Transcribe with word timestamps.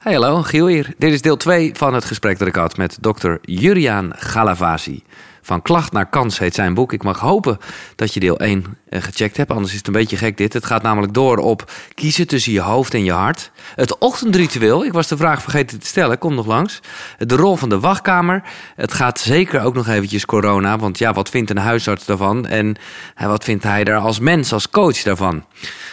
Hey, 0.00 0.12
hallo, 0.12 0.42
Giel 0.42 0.66
hier. 0.66 0.94
Dit 0.98 1.12
is 1.12 1.22
deel 1.22 1.36
2 1.36 1.70
van 1.74 1.94
het 1.94 2.04
gesprek 2.04 2.38
dat 2.38 2.48
ik 2.48 2.54
had 2.54 2.76
met 2.76 2.98
dokter 3.00 3.38
Juriaan 3.42 4.12
Galavasi. 4.16 5.02
Van 5.42 5.62
klacht 5.62 5.92
naar 5.92 6.08
kans 6.08 6.38
heet 6.38 6.54
zijn 6.54 6.74
boek. 6.74 6.92
Ik 6.92 7.02
mag 7.02 7.18
hopen 7.18 7.58
dat 7.96 8.14
je 8.14 8.20
deel 8.20 8.38
1 8.38 8.64
eh, 8.88 9.02
gecheckt 9.02 9.36
hebt, 9.36 9.50
anders 9.50 9.70
is 9.70 9.78
het 9.78 9.86
een 9.86 9.92
beetje 9.92 10.16
gek 10.16 10.36
dit. 10.36 10.52
Het 10.52 10.64
gaat 10.64 10.82
namelijk 10.82 11.14
door 11.14 11.36
op 11.36 11.70
kiezen 11.94 12.26
tussen 12.26 12.52
je 12.52 12.60
hoofd 12.60 12.94
en 12.94 13.04
je 13.04 13.12
hart. 13.12 13.50
Het 13.74 13.98
ochtendritueel, 13.98 14.84
ik 14.84 14.92
was 14.92 15.08
de 15.08 15.16
vraag 15.16 15.42
vergeten 15.42 15.78
te 15.78 15.86
stellen, 15.86 16.18
kom 16.18 16.34
nog 16.34 16.46
langs. 16.46 16.80
De 17.18 17.36
rol 17.36 17.56
van 17.56 17.68
de 17.68 17.80
wachtkamer. 17.80 18.42
Het 18.76 18.92
gaat 18.92 19.20
zeker 19.20 19.62
ook 19.62 19.74
nog 19.74 19.88
eventjes 19.88 20.26
corona, 20.26 20.78
want 20.78 20.98
ja, 20.98 21.12
wat 21.12 21.28
vindt 21.28 21.50
een 21.50 21.56
huisarts 21.56 22.04
daarvan? 22.04 22.46
En 22.46 22.76
eh, 23.14 23.26
wat 23.26 23.44
vindt 23.44 23.64
hij 23.64 23.84
daar 23.84 24.00
als 24.00 24.18
mens, 24.18 24.52
als 24.52 24.70
coach 24.70 25.02
daarvan? 25.02 25.44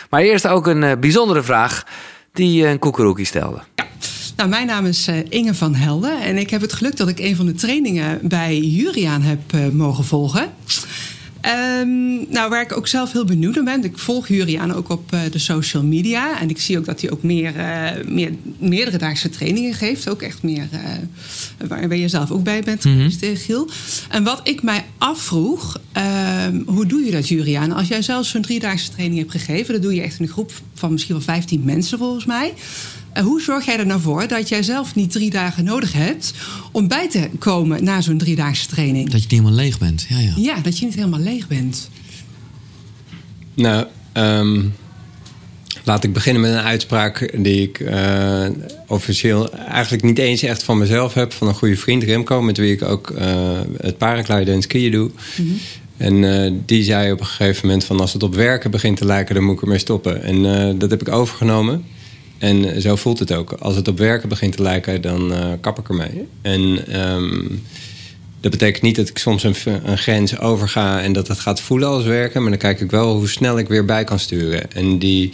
Maar 0.10 0.22
eerst 0.22 0.48
ook 0.48 0.68
een 0.68 0.84
eh, 0.84 0.98
bijzondere 1.00 1.44
vraag 1.44 1.84
die 2.38 2.68
een 2.68 2.80
koekeroekie 2.80 3.26
stelde. 3.26 3.60
Nou, 4.36 4.50
mijn 4.50 4.68
naam 4.68 4.86
is 4.86 5.08
uh, 5.08 5.16
Inge 5.30 5.54
van 5.54 5.76
Helden 5.76 6.22
en 6.22 6.38
ik 6.38 6.50
heb 6.50 6.62
het 6.62 6.74
geluk 6.74 6.98
dat 6.98 7.08
ik 7.08 7.20
een 7.20 7.36
van 7.36 7.46
de 7.46 7.54
trainingen 7.54 8.20
bij 8.28 8.60
Juriaan 8.60 9.22
heb 9.22 9.54
uh, 9.56 9.68
mogen 9.68 10.04
volgen. 10.04 10.54
Um, 11.46 12.26
nou, 12.30 12.50
waar 12.50 12.62
ik 12.62 12.78
ook 12.78 12.88
zelf 12.88 13.12
heel 13.12 13.26
benieuwd 13.26 13.56
naar 13.56 13.64
ben. 13.64 13.84
Ik 13.84 13.98
volg 13.98 14.28
Juriaan 14.28 14.74
ook 14.74 14.90
op 14.90 15.14
uh, 15.14 15.20
de 15.32 15.40
social 15.40 15.84
media. 15.84 16.40
En 16.40 16.50
ik 16.50 16.60
zie 16.60 16.78
ook 16.78 16.86
dat 16.86 17.02
hij 17.02 17.12
ook 17.12 17.24
meer, 17.24 17.54
meer, 18.06 18.32
meerdere 18.58 18.98
daagse 18.98 19.30
trainingen 19.30 19.74
geeft. 19.74 20.10
Ook 20.10 20.22
echt 20.22 20.44
meer 20.44 20.68
waar, 21.68 21.88
waar 21.88 21.98
je 21.98 22.08
zelf 22.08 22.32
ook 22.32 22.44
bij 22.44 22.62
bent 22.62 22.82
geweest, 22.82 23.22
mm 23.22 23.28
-hmm. 23.28 23.38
Giel. 23.38 23.70
En 24.10 24.24
wat 24.24 24.40
ik 24.44 24.64
mij 24.64 24.86
afvroeg, 24.98 25.80
ehm, 25.92 26.62
hoe 26.66 26.86
doe 26.86 27.02
je 27.02 27.12
dat, 27.12 27.28
Juriaan? 27.28 27.72
Als 27.72 27.88
jij 27.88 28.02
zelf 28.02 28.26
zo'n 28.26 28.42
driedaagse 28.42 28.92
training 28.92 29.20
hebt 29.20 29.32
gegeven, 29.32 29.74
dat 29.74 29.84
doe 29.84 29.96
je 29.96 30.02
echt 30.02 30.20
in 30.20 30.26
een 30.26 30.32
groep 30.32 30.52
van 30.74 30.92
misschien 30.92 31.16
wel 31.16 31.24
15 31.24 31.62
mensen 31.64 31.98
volgens 31.98 32.26
mij. 32.26 32.54
Hoe 33.24 33.42
zorg 33.42 33.66
jij 33.66 33.80
er 33.80 33.86
nou 33.86 34.02
voor 34.02 34.28
dat 34.28 34.50
jij 34.50 34.64
zelf 34.64 34.96
niet 34.96 35.12
drie 35.12 35.30
dagen 35.30 35.64
nodig 35.64 35.94
hebt 35.94 36.34
om 36.72 36.88
bij 36.88 37.10
te 37.10 37.30
komen 37.40 37.84
na 37.84 38.02
zo'n 38.02 38.18
driedaagse 38.18 38.68
training? 38.68 39.10
Dat 39.10 39.22
je 39.22 39.28
niet 39.30 39.40
helemaal 39.40 39.64
leeg 39.64 39.80
bent. 39.80 40.06
Ja, 40.10 40.20
ja. 40.20 40.34
ja 40.36 40.60
dat 40.60 40.80
je 40.80 40.86
niet 40.86 40.96
helemaal 40.96 41.20
leeg 41.20 41.48
bent. 41.48 41.90
Nou, 43.54 43.86
um, 44.14 44.74
laat 45.84 46.04
ik 46.04 46.14
beginnen 46.14 46.42
met 46.42 46.52
een 46.52 46.58
uitspraak 46.58 47.34
die 47.44 47.62
ik 47.62 47.80
uh, 47.80 48.46
officieel 48.88 49.54
eigenlijk 49.54 50.04
niet 50.04 50.18
eens 50.18 50.42
echt 50.42 50.64
van 50.64 50.78
mezelf 50.78 51.14
heb. 51.14 51.34
Van 51.34 51.48
een 51.48 51.56
goede 51.56 51.78
vriend 51.78 52.04
Remco, 52.04 52.42
met 52.42 52.58
wie 52.58 52.72
ik 52.72 52.82
ook 52.82 53.10
uh, 53.10 53.60
het 53.78 53.98
paragliden 53.98 54.54
en 54.54 54.62
skiën 54.62 54.92
doe. 54.92 55.10
Mm 55.10 55.48
-hmm. 55.48 55.60
En 55.98 56.14
uh, 56.24 56.52
die 56.66 56.84
zei 56.84 57.12
op 57.12 57.20
een 57.20 57.26
gegeven 57.26 57.68
moment 57.68 57.84
van 57.84 58.00
als 58.00 58.14
het 58.14 58.24
op 58.24 58.36
werken 58.36 58.72
begint 58.72 58.98
te 58.98 59.06
lijken, 59.06 59.36
dan 59.36 59.44
moet 59.44 59.56
ik 59.56 59.62
ermee 59.62 59.78
stoppen. 59.78 60.24
En 60.24 60.78
dat 60.78 60.90
heb 60.90 61.02
ik 61.02 61.10
overgenomen. 61.10 61.86
En 62.38 62.82
zo 62.82 62.96
voelt 62.96 63.20
het 63.20 63.34
ook. 63.34 63.52
Als 63.52 63.76
het 63.76 63.88
op 63.88 63.98
werken 63.98 64.30
begint 64.30 64.56
te 64.56 64.62
lijken, 64.62 65.02
dan 65.02 65.32
uh, 65.32 65.52
kap 65.62 65.80
ik 65.80 65.90
ermee. 65.90 66.28
En 66.42 67.00
um, 67.02 67.62
dat 68.40 68.52
betekent 68.52 68.84
niet 68.84 68.96
dat 68.96 69.10
ik 69.10 69.18
soms 69.18 69.44
een, 69.44 69.56
een, 69.84 69.98
grens 69.98 70.40
overga 70.40 71.02
en 71.02 71.14
dat 71.14 71.28
het 71.28 71.40
gaat 71.40 71.62
voelen 71.62 71.88
als 71.88 72.04
werken. 72.04 72.42
Maar 72.42 72.50
dan 72.50 72.60
kijk 72.60 72.80
ik 72.80 72.92
wel 72.92 73.16
hoe 73.16 73.30
snel 73.30 73.58
ik 73.58 73.68
weer 73.68 73.86
bij 73.86 74.04
kan 74.04 74.20
sturen. 74.20 74.72
En 74.72 75.00
die, 75.00 75.32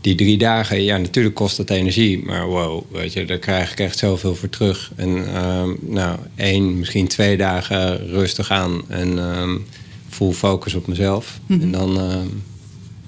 die 0.00 0.14
drie 0.14 0.38
dagen, 0.38 0.82
ja, 0.82 0.96
natuurlijk 0.96 1.34
kost 1.34 1.56
dat 1.56 1.70
energie. 1.70 2.24
Maar 2.24 2.46
wow, 2.46 2.84
weet 2.90 3.12
je, 3.12 3.24
daar 3.24 3.38
krijg 3.38 3.72
ik 3.72 3.80
echt 3.80 3.98
zoveel 3.98 4.34
voor 4.34 4.48
terug. 4.48 4.92
En 4.96 5.44
um, 5.44 5.78
nou, 5.80 6.18
één, 6.34 6.78
misschien 6.78 7.08
twee 7.08 7.36
dagen 7.36 8.08
rustig 8.08 8.50
aan 8.50 8.82
en 8.88 9.18
um, 9.18 9.66
full 10.08 10.32
focus 10.32 10.74
op 10.74 10.86
mezelf. 10.86 11.40
Mm 11.46 11.56
-hmm. 11.56 11.64
En 11.64 11.72
dan. 11.72 12.00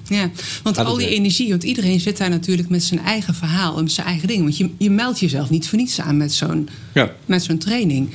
Ja, 0.08 0.30
want 0.62 0.78
al 0.78 0.96
die 0.96 1.08
energie, 1.08 1.48
want 1.48 1.62
iedereen 1.62 2.00
zit 2.00 2.16
daar 2.16 2.30
natuurlijk 2.30 2.68
met 2.68 2.82
zijn 2.82 3.00
eigen 3.00 3.34
verhaal 3.34 3.76
en 3.76 3.82
met 3.82 3.92
zijn 3.92 4.06
eigen 4.06 4.28
ding. 4.28 4.42
Want 4.42 4.56
je, 4.56 4.70
je 4.78 4.90
meldt 4.90 5.20
jezelf 5.20 5.50
niet 5.50 5.68
voor 5.68 5.78
niets 5.78 6.00
aan 6.00 6.16
met 6.16 6.32
zo'n 6.32 6.68
ja. 6.94 7.12
met 7.26 7.42
zo'n 7.42 7.58
training. 7.58 8.10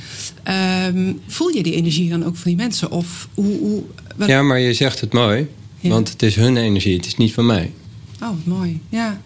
Um, 0.88 1.20
voel 1.28 1.50
je 1.50 1.64
die 1.64 1.76
energie 1.76 2.09
dan 2.09 2.26
ook 2.26 2.36
van 2.36 2.52
die 2.52 2.56
mensen? 2.56 2.92
Of 2.92 3.28
hoe, 3.34 3.58
hoe, 3.59 3.84
wat... 4.16 4.28
Ja, 4.28 4.41
maar 4.41 4.59
je 4.59 4.74
zegt 4.74 5.02
het 5.02 5.13
mooi, 5.13 5.47
ja. 5.80 5.90
want 5.90 6.09
het 6.09 6.24
is 6.24 6.36
hun 6.36 6.58
energie, 6.58 6.96
het 6.96 7.06
is 7.06 7.16
niet 7.16 7.34
van 7.34 7.46
mij. 7.46 7.72
Oh, 8.22 8.30
mooi, 8.44 8.80
ja. 8.90 9.22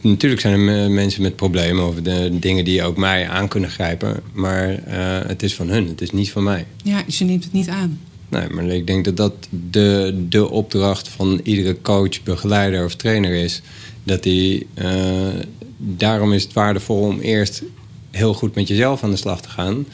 Natuurlijk 0.00 0.40
zijn 0.40 0.68
er 0.68 0.90
mensen 0.90 1.22
met 1.22 1.36
problemen 1.36 1.86
of 1.86 1.94
de 1.94 2.38
dingen 2.40 2.64
die 2.64 2.82
ook 2.82 2.96
mij 2.96 3.28
aan 3.28 3.48
kunnen 3.48 3.70
grijpen. 3.70 4.20
Maar 4.32 4.70
uh, 4.70 5.28
het 5.28 5.42
is 5.42 5.54
van 5.54 5.68
hun, 5.68 5.88
het 5.88 6.00
is 6.00 6.10
niet 6.10 6.30
van 6.30 6.42
mij. 6.42 6.66
Ja, 6.82 7.02
dus 7.02 7.18
je 7.18 7.24
neemt 7.24 7.44
het 7.44 7.52
niet 7.52 7.68
aan. 7.68 7.98
Nee, 8.28 8.48
maar 8.48 8.64
ik 8.64 8.86
denk 8.86 9.04
dat 9.04 9.16
dat 9.16 9.32
de, 9.70 10.24
de 10.28 10.50
opdracht 10.50 11.08
van 11.08 11.40
iedere 11.42 11.80
coach, 11.80 12.22
begeleider 12.22 12.84
of 12.84 12.94
trainer 12.94 13.32
is. 13.32 13.62
Dat 14.04 14.22
die, 14.22 14.66
uh, 14.74 15.28
daarom 15.76 16.32
is 16.32 16.42
het 16.42 16.52
waardevol 16.52 17.00
om 17.00 17.20
eerst 17.20 17.62
heel 18.10 18.34
goed 18.34 18.54
met 18.54 18.68
jezelf 18.68 19.04
aan 19.04 19.10
de 19.10 19.16
slag 19.16 19.40
te 19.40 19.48
gaan. 19.48 19.86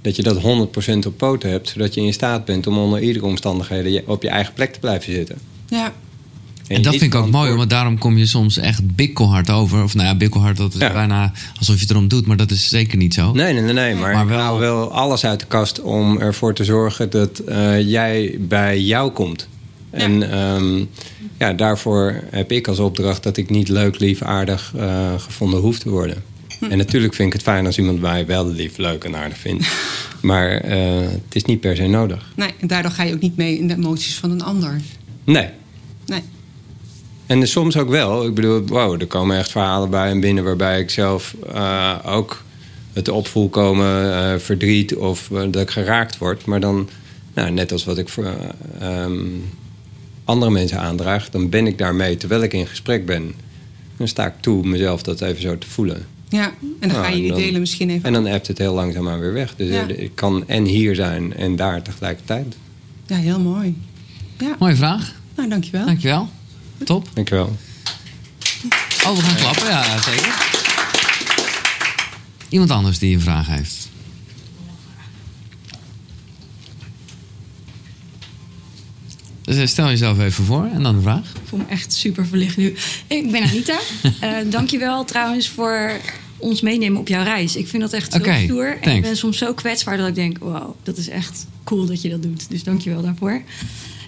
Dat 0.00 0.16
je 0.16 0.22
dat 0.22 0.36
100% 0.36 1.06
op 1.06 1.16
poten 1.16 1.50
hebt, 1.50 1.68
zodat 1.68 1.94
je 1.94 2.00
in 2.00 2.12
staat 2.12 2.44
bent 2.44 2.66
om 2.66 2.78
onder 2.78 3.00
iedere 3.00 3.24
omstandigheden 3.24 4.02
op 4.06 4.22
je 4.22 4.28
eigen 4.28 4.54
plek 4.54 4.72
te 4.72 4.80
blijven 4.80 5.12
zitten. 5.12 5.38
Ja. 5.68 5.92
En, 6.66 6.76
en 6.76 6.82
dat 6.82 6.96
vind 6.96 7.14
ik 7.14 7.14
ook 7.14 7.30
mooi, 7.30 7.52
want 7.52 7.70
daarom 7.70 7.98
kom 7.98 8.18
je 8.18 8.26
soms 8.26 8.56
echt 8.56 8.96
bikkelhard 8.96 9.50
over. 9.50 9.82
Of 9.82 9.94
nou 9.94 10.08
ja, 10.08 10.14
bikkelhard, 10.14 10.56
dat 10.56 10.74
is 10.74 10.80
ja. 10.80 10.92
bijna 10.92 11.32
alsof 11.58 11.74
je 11.74 11.80
het 11.80 11.90
erom 11.90 12.08
doet, 12.08 12.26
maar 12.26 12.36
dat 12.36 12.50
is 12.50 12.68
zeker 12.68 12.96
niet 12.96 13.14
zo. 13.14 13.32
Nee, 13.32 13.52
nee, 13.52 13.62
nee, 13.62 13.72
nee 13.72 13.94
maar, 13.94 14.14
maar 14.14 14.26
wel... 14.26 14.58
wel 14.58 14.92
alles 14.92 15.24
uit 15.24 15.40
de 15.40 15.46
kast 15.46 15.80
om 15.80 16.18
ervoor 16.18 16.54
te 16.54 16.64
zorgen 16.64 17.10
dat 17.10 17.42
uh, 17.48 17.80
jij 17.88 18.36
bij 18.40 18.80
jou 18.80 19.10
komt. 19.10 19.48
Ja. 19.92 19.98
En 19.98 20.38
um, 20.38 20.88
ja, 21.38 21.52
daarvoor 21.52 22.22
heb 22.30 22.52
ik 22.52 22.68
als 22.68 22.78
opdracht 22.78 23.22
dat 23.22 23.36
ik 23.36 23.50
niet 23.50 23.68
leuk, 23.68 23.98
lief, 23.98 24.22
aardig 24.22 24.72
uh, 24.76 25.12
gevonden 25.18 25.60
hoef 25.60 25.78
te 25.78 25.90
worden. 25.90 26.22
Hm. 26.58 26.64
En 26.64 26.78
natuurlijk 26.78 27.14
vind 27.14 27.28
ik 27.28 27.34
het 27.34 27.42
fijn 27.42 27.66
als 27.66 27.78
iemand 27.78 28.00
mij 28.00 28.26
wel 28.26 28.48
lief, 28.48 28.76
leuk 28.76 29.04
en 29.04 29.16
aardig 29.16 29.38
vindt. 29.38 29.66
maar 30.20 30.64
uh, 30.64 31.00
het 31.00 31.34
is 31.34 31.44
niet 31.44 31.60
per 31.60 31.76
se 31.76 31.86
nodig. 31.86 32.32
Nee, 32.36 32.50
en 32.60 32.66
daardoor 32.66 32.90
ga 32.90 33.02
je 33.02 33.14
ook 33.14 33.20
niet 33.20 33.36
mee 33.36 33.58
in 33.58 33.68
de 33.68 33.74
emoties 33.74 34.14
van 34.14 34.30
een 34.30 34.42
ander. 34.42 34.80
Nee. 35.24 35.48
Nee. 36.06 36.22
En 37.26 37.48
soms 37.48 37.76
ook 37.76 37.88
wel. 37.88 38.26
Ik 38.26 38.34
bedoel, 38.34 38.66
wow, 38.66 39.00
er 39.00 39.06
komen 39.06 39.38
echt 39.38 39.50
verhalen 39.50 39.90
bij 39.90 40.10
en 40.10 40.20
binnen 40.20 40.44
waarbij 40.44 40.80
ik 40.80 40.90
zelf 40.90 41.34
uh, 41.54 41.98
ook 42.04 42.42
het 42.92 43.08
opvoel 43.08 43.48
komen, 43.48 44.04
uh, 44.04 44.38
verdriet 44.38 44.96
of 44.96 45.28
uh, 45.32 45.42
dat 45.50 45.62
ik 45.62 45.70
geraakt 45.70 46.18
word. 46.18 46.44
Maar 46.44 46.60
dan, 46.60 46.88
nou, 47.34 47.50
net 47.50 47.72
als 47.72 47.84
wat 47.84 47.98
ik 47.98 48.08
voor 48.08 48.32
um, 48.82 49.44
andere 50.24 50.50
mensen 50.50 50.78
aandraag, 50.78 51.30
dan 51.30 51.48
ben 51.48 51.66
ik 51.66 51.78
daarmee 51.78 52.16
terwijl 52.16 52.42
ik 52.42 52.52
in 52.52 52.66
gesprek 52.66 53.06
ben. 53.06 53.34
Dan 53.96 54.08
sta 54.08 54.26
ik 54.26 54.34
toe 54.40 54.66
mezelf 54.66 55.02
dat 55.02 55.20
even 55.20 55.42
zo 55.42 55.58
te 55.58 55.66
voelen. 55.66 56.06
Ja, 56.28 56.44
en 56.60 56.88
dan 56.88 56.88
nou, 56.88 57.04
ga 57.04 57.10
je 57.10 57.22
die 57.22 57.32
delen 57.32 57.60
misschien 57.60 57.90
even. 57.90 58.04
En 58.04 58.12
dan 58.12 58.26
appt 58.26 58.46
het 58.46 58.58
heel 58.58 58.74
langzaamaan 58.74 59.20
weer 59.20 59.32
weg. 59.32 59.54
Dus 59.56 59.68
ja. 59.68 59.86
ik 59.86 60.10
kan 60.14 60.48
en 60.48 60.64
hier 60.64 60.94
zijn 60.94 61.36
en 61.36 61.56
daar 61.56 61.82
tegelijkertijd. 61.82 62.56
Ja, 63.06 63.16
heel 63.16 63.40
mooi. 63.40 63.76
Ja. 64.38 64.56
Mooie 64.58 64.76
vraag. 64.76 65.14
Nou, 65.36 65.48
dankjewel. 65.48 65.86
Dankjewel. 65.86 66.28
Top. 66.84 67.08
Dankjewel. 67.14 67.56
Oh, 69.06 69.16
we 69.16 69.22
gaan 69.22 69.36
klappen, 69.36 69.66
ja, 69.66 70.02
zeker. 70.02 70.50
Iemand 72.48 72.70
anders 72.70 72.98
die 72.98 73.14
een 73.14 73.20
vraag 73.20 73.46
heeft. 73.46 73.90
Dus 79.42 79.70
stel 79.70 79.88
jezelf 79.88 80.18
even 80.18 80.44
voor 80.44 80.64
en 80.74 80.82
dan 80.82 80.94
de 80.96 81.02
vraag. 81.02 81.30
Ik 81.34 81.40
voel 81.44 81.58
me 81.58 81.64
echt 81.68 81.92
super 81.92 82.26
verlicht 82.26 82.56
nu. 82.56 82.74
Ik 83.06 83.30
ben 83.30 83.42
Anita. 83.42 83.78
uh, 84.22 84.36
dankjewel 84.50 85.04
trouwens 85.04 85.48
voor 85.48 85.90
ons 86.36 86.60
meenemen 86.60 87.00
op 87.00 87.08
jouw 87.08 87.22
reis. 87.22 87.56
Ik 87.56 87.68
vind 87.68 87.82
dat 87.82 87.92
echt 87.92 88.14
okay, 88.14 88.40
zo 88.40 88.44
stoer. 88.44 88.78
En 88.80 88.96
ik 88.96 89.02
ben 89.02 89.16
soms 89.16 89.38
zo 89.38 89.54
kwetsbaar 89.54 89.96
dat 89.96 90.08
ik 90.08 90.14
denk... 90.14 90.38
wow, 90.38 90.74
dat 90.82 90.96
is 90.96 91.08
echt 91.08 91.46
cool 91.64 91.86
dat 91.86 92.02
je 92.02 92.08
dat 92.08 92.22
doet. 92.22 92.50
Dus 92.50 92.62
dankjewel 92.62 93.02
daarvoor. 93.02 93.42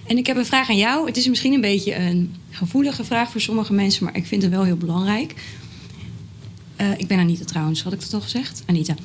En 0.05 0.17
ik 0.17 0.27
heb 0.27 0.37
een 0.37 0.45
vraag 0.45 0.69
aan 0.69 0.77
jou. 0.77 1.07
Het 1.07 1.17
is 1.17 1.27
misschien 1.27 1.53
een 1.53 1.61
beetje 1.61 1.95
een 1.95 2.35
gevoelige 2.49 3.03
vraag 3.03 3.31
voor 3.31 3.41
sommige 3.41 3.73
mensen, 3.73 4.03
maar 4.03 4.15
ik 4.15 4.25
vind 4.25 4.41
het 4.41 4.51
wel 4.51 4.63
heel 4.63 4.77
belangrijk. 4.77 5.33
Uh, 6.81 6.91
ik 6.97 7.07
ben 7.07 7.19
Anita 7.19 7.45
trouwens, 7.45 7.83
had 7.83 7.93
ik 7.93 7.99
dat 7.99 8.13
al 8.13 8.21
gezegd? 8.21 8.63
Anita. 8.65 8.95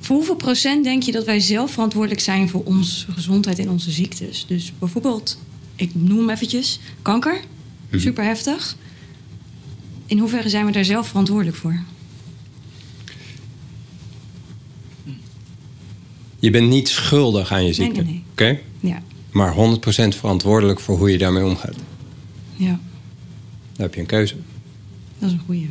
Voor 0.00 0.16
hoeveel 0.16 0.36
procent 0.36 0.84
denk 0.84 1.02
je 1.02 1.12
dat 1.12 1.24
wij 1.24 1.40
zelf 1.40 1.70
verantwoordelijk 1.70 2.20
zijn 2.20 2.48
voor 2.48 2.64
onze 2.64 3.12
gezondheid 3.12 3.58
en 3.58 3.70
onze 3.70 3.90
ziektes? 3.90 4.44
Dus 4.46 4.72
bijvoorbeeld, 4.78 5.38
ik 5.76 5.90
noem 5.94 6.18
hem 6.18 6.30
eventjes, 6.30 6.80
kanker. 7.02 7.40
Mm. 7.90 7.98
Super 7.98 8.24
heftig. 8.24 8.76
In 10.06 10.18
hoeverre 10.18 10.48
zijn 10.48 10.66
we 10.66 10.72
daar 10.72 10.84
zelf 10.84 11.08
verantwoordelijk 11.08 11.56
voor? 11.56 11.82
Je 16.38 16.50
bent 16.50 16.68
niet 16.68 16.88
schuldig 16.88 17.52
aan 17.52 17.64
je 17.64 17.72
ziekte. 17.72 18.02
Nee, 18.02 18.04
nee, 18.04 18.12
nee. 18.12 18.24
Oké? 18.30 18.42
Okay? 18.42 18.62
Ja 18.80 19.02
maar 19.32 19.54
100% 19.54 19.56
verantwoordelijk 20.08 20.80
voor 20.80 20.98
hoe 20.98 21.10
je 21.10 21.18
daarmee 21.18 21.44
omgaat. 21.44 21.74
Ja. 22.56 22.78
Dan 23.72 23.86
heb 23.86 23.94
je 23.94 24.00
een 24.00 24.06
keuze. 24.06 24.34
Dat 25.18 25.28
is 25.28 25.34
een 25.34 25.42
goeie. 25.46 25.70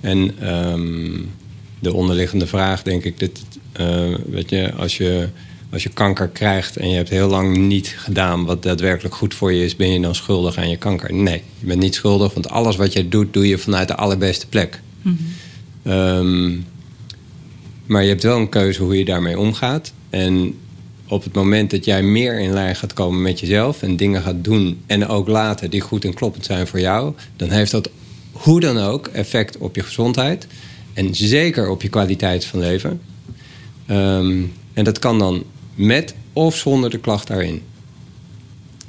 En 0.00 0.48
um, 0.72 1.30
de 1.78 1.92
onderliggende 1.92 2.46
vraag, 2.46 2.82
denk 2.82 3.04
ik, 3.04 3.18
dat, 3.18 3.30
uh, 3.80 4.14
weet 4.26 4.50
je, 4.50 4.72
als 4.72 4.96
je, 4.96 5.28
als 5.70 5.82
je 5.82 5.88
kanker 5.88 6.28
krijgt 6.28 6.76
en 6.76 6.88
je 6.90 6.96
hebt 6.96 7.08
heel 7.08 7.28
lang 7.28 7.56
niet 7.56 7.94
gedaan 7.98 8.44
wat 8.44 8.62
daadwerkelijk 8.62 9.14
goed 9.14 9.34
voor 9.34 9.52
je 9.52 9.64
is, 9.64 9.76
ben 9.76 9.92
je 9.92 10.00
dan 10.00 10.14
schuldig 10.14 10.56
aan 10.56 10.70
je 10.70 10.76
kanker? 10.76 11.14
Nee, 11.14 11.42
je 11.60 11.66
bent 11.66 11.80
niet 11.80 11.94
schuldig, 11.94 12.34
want 12.34 12.48
alles 12.48 12.76
wat 12.76 12.92
je 12.92 13.08
doet, 13.08 13.32
doe 13.32 13.48
je 13.48 13.58
vanuit 13.58 13.88
de 13.88 13.96
allerbeste 13.96 14.46
plek. 14.46 14.80
Ehm, 15.82 16.56
maar 17.86 18.02
je 18.02 18.08
hebt 18.08 18.22
wel 18.22 18.38
een 18.38 18.48
keuze 18.48 18.82
hoe 18.82 18.98
je 18.98 19.04
daarmee 19.04 19.38
omgaat. 19.38 19.92
En 20.10 20.54
op 21.08 21.24
het 21.24 21.32
moment 21.32 21.70
dat 21.70 21.84
jij 21.84 22.02
meer 22.02 22.40
in 22.40 22.52
lijn 22.52 22.76
gaat 22.76 22.92
komen 22.92 23.22
met 23.22 23.40
jezelf 23.40 23.82
en 23.82 23.96
dingen 23.96 24.22
gaat 24.22 24.44
doen 24.44 24.80
en 24.86 25.06
ook 25.06 25.28
laten 25.28 25.70
die 25.70 25.80
goed 25.80 26.04
en 26.04 26.14
kloppend 26.14 26.44
zijn 26.44 26.66
voor 26.66 26.80
jou, 26.80 27.14
dan 27.36 27.50
heeft 27.50 27.70
dat 27.70 27.90
hoe 28.32 28.60
dan 28.60 28.78
ook 28.78 29.06
effect 29.06 29.58
op 29.58 29.74
je 29.74 29.82
gezondheid 29.82 30.46
en 30.92 31.14
zeker 31.14 31.68
op 31.68 31.82
je 31.82 31.88
kwaliteit 31.88 32.44
van 32.44 32.60
leven. 32.60 33.00
Ehm, 33.86 34.42
en 34.72 34.84
dat 34.84 34.98
kan 34.98 35.18
dan 35.18 35.44
met 35.74 36.14
of 36.32 36.56
zonder 36.56 36.90
de 36.90 36.98
klacht 36.98 37.26
daarin. 37.26 37.62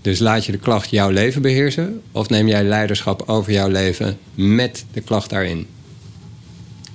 Dus 0.01 0.19
laat 0.19 0.45
je 0.45 0.51
de 0.51 0.57
klacht 0.57 0.89
jouw 0.89 1.09
leven 1.09 1.41
beheersen 1.41 2.01
of 2.11 2.29
neem 2.29 2.47
jij 2.47 2.63
leiderschap 2.63 3.23
over 3.25 3.51
jouw 3.51 3.67
leven 3.67 4.17
met 4.35 4.85
de 4.91 5.01
klacht 5.01 5.29
daarin. 5.29 5.67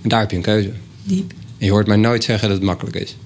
En 0.03 0.09
daar 0.09 0.21
heb 0.21 0.31
je 0.31 0.37
een 0.37 0.43
keuze. 0.43 0.73
Diep. 1.03 1.33
En 1.59 1.67
je 1.67 1.71
hoort 1.71 1.87
mij 1.87 1.97
nooit 1.97 2.25
zeggen 2.25 2.49
dat 2.49 2.57
het 2.57 2.67
makkelijk 2.67 2.97
is. 2.97 3.17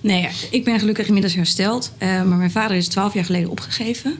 Nee, 0.00 0.28
ik 0.50 0.64
ben 0.64 0.78
gelukkig 0.78 1.06
inmiddels 1.06 1.34
hersteld. 1.34 1.92
eh, 1.98 2.08
maar 2.08 2.38
mijn 2.38 2.50
vader 2.50 2.76
is 2.76 2.88
twaalf 2.88 3.14
jaar 3.14 3.24
geleden 3.24 3.50
opgegeven. 3.50 4.14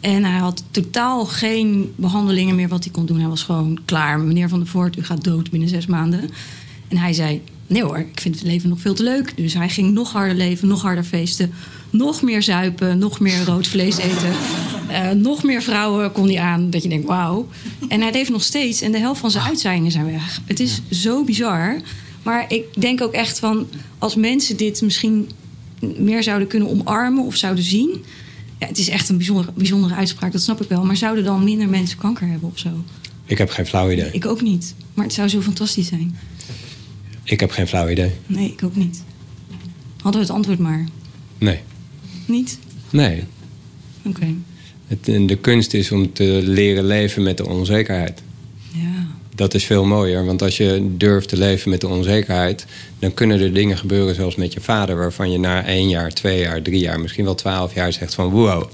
En 0.00 0.24
hij 0.24 0.38
had 0.38 0.64
totaal 0.70 1.24
geen 1.24 1.92
behandelingen 1.96 2.54
meer 2.54 2.68
wat 2.68 2.84
hij 2.84 2.92
kon 2.92 3.06
doen. 3.06 3.18
Hij 3.18 3.28
was 3.28 3.42
gewoon 3.42 3.78
klaar. 3.84 4.20
Meneer 4.20 4.48
Van 4.48 4.58
der 4.58 4.68
Voort, 4.68 4.96
u 4.96 5.04
gaat 5.04 5.24
dood 5.24 5.50
binnen 5.50 5.68
zes 5.68 5.86
maanden. 5.86 6.30
En 6.88 6.96
hij 6.96 7.12
zei, 7.12 7.42
nee 7.66 7.82
hoor, 7.84 7.98
ik 7.98 8.20
vind 8.20 8.34
het 8.34 8.44
leven 8.44 8.68
nog 8.68 8.80
veel 8.80 8.94
te 8.94 9.02
leuk. 9.02 9.36
Dus 9.36 9.54
hij 9.54 9.68
ging 9.68 9.92
nog 9.92 10.12
harder 10.12 10.36
leven, 10.36 10.68
nog 10.68 10.82
harder 10.82 11.04
feesten. 11.04 11.52
Nog 11.90 12.22
meer 12.22 12.42
zuipen, 12.42 12.98
nog 12.98 13.20
meer 13.20 13.44
rood 13.44 13.66
vlees 13.66 13.96
eten. 13.96 14.32
Eh, 14.88 15.10
nog 15.10 15.42
meer 15.42 15.62
vrouwen 15.62 16.12
kon 16.12 16.26
hij 16.26 16.40
aan. 16.40 16.70
Dat 16.70 16.82
je 16.82 16.88
denkt, 16.88 17.06
wauw. 17.06 17.48
En 17.88 18.00
hij 18.00 18.12
leeft 18.12 18.30
nog 18.30 18.42
steeds. 18.42 18.80
En 18.80 18.92
de 18.92 18.98
helft 18.98 19.20
van 19.20 19.30
zijn 19.30 19.44
uitzaaiingen 19.44 19.90
zijn 19.90 20.06
weg. 20.06 20.40
Het 20.44 20.60
is 20.60 20.80
zo 20.90 21.24
bizar. 21.24 21.80
Maar 22.26 22.52
ik 22.52 22.64
denk 22.80 23.02
ook 23.02 23.12
echt 23.12 23.38
van... 23.38 23.68
als 23.98 24.14
mensen 24.14 24.56
dit 24.56 24.82
misschien 24.82 25.30
meer 25.80 26.22
zouden 26.22 26.48
kunnen 26.48 26.68
omarmen 26.68 27.24
of 27.24 27.36
zouden 27.36 27.64
zien... 27.64 28.04
Ja, 28.58 28.66
het 28.66 28.78
is 28.78 28.88
echt 28.88 29.08
een 29.08 29.16
bijzondere, 29.16 29.52
bijzondere 29.54 29.94
uitspraak, 29.94 30.32
dat 30.32 30.40
snap 30.40 30.62
ik 30.62 30.68
wel. 30.68 30.84
Maar 30.84 30.96
zouden 30.96 31.24
dan 31.24 31.44
minder 31.44 31.68
mensen 31.68 31.98
kanker 31.98 32.28
hebben 32.28 32.48
of 32.48 32.58
zo? 32.58 32.68
Ik 33.24 33.38
heb 33.38 33.50
geen 33.50 33.66
flauw 33.66 33.90
idee. 33.90 34.10
Ik 34.12 34.26
ook 34.26 34.40
niet. 34.40 34.74
Maar 34.94 35.04
het 35.04 35.14
zou 35.14 35.28
zo 35.28 35.40
fantastisch 35.40 35.86
zijn. 35.86 36.18
Ik 37.22 37.40
heb 37.40 37.50
geen 37.50 37.66
flauw 37.66 37.88
idee. 37.88 38.10
Nee, 38.26 38.50
ik 38.50 38.62
ook 38.62 38.76
niet. 38.76 39.02
Hadden 40.02 40.20
we 40.20 40.26
het 40.26 40.36
antwoord 40.36 40.58
maar. 40.58 40.84
Nee. 41.38 41.60
Niet? 42.26 42.58
Nee. 42.90 43.22
Oké. 44.04 44.34
De 45.26 45.38
kunst 45.40 45.74
is 45.74 45.92
om 45.92 46.12
te 46.12 46.40
leren 46.42 46.86
leven 46.86 47.22
met 47.22 47.36
de 47.36 47.46
onzekerheid. 47.46 48.22
Dat 49.36 49.54
is 49.54 49.64
veel 49.64 49.84
mooier, 49.84 50.24
want 50.24 50.42
als 50.42 50.56
je 50.56 50.94
durft 50.96 51.28
te 51.28 51.36
leven 51.36 51.70
met 51.70 51.80
de 51.80 51.88
onzekerheid, 51.88 52.66
dan 52.98 53.14
kunnen 53.14 53.40
er 53.40 53.52
dingen 53.52 53.78
gebeuren 53.78 54.14
zoals 54.14 54.34
met 54.34 54.52
je 54.52 54.60
vader, 54.60 54.96
waarvan 54.96 55.30
je 55.30 55.38
na 55.38 55.64
één 55.64 55.88
jaar, 55.88 56.10
twee 56.12 56.40
jaar, 56.40 56.62
drie 56.62 56.80
jaar, 56.80 57.00
misschien 57.00 57.24
wel 57.24 57.34
twaalf 57.34 57.74
jaar 57.74 57.92
zegt 57.92 58.14
van 58.14 58.28
wow, 58.28 58.64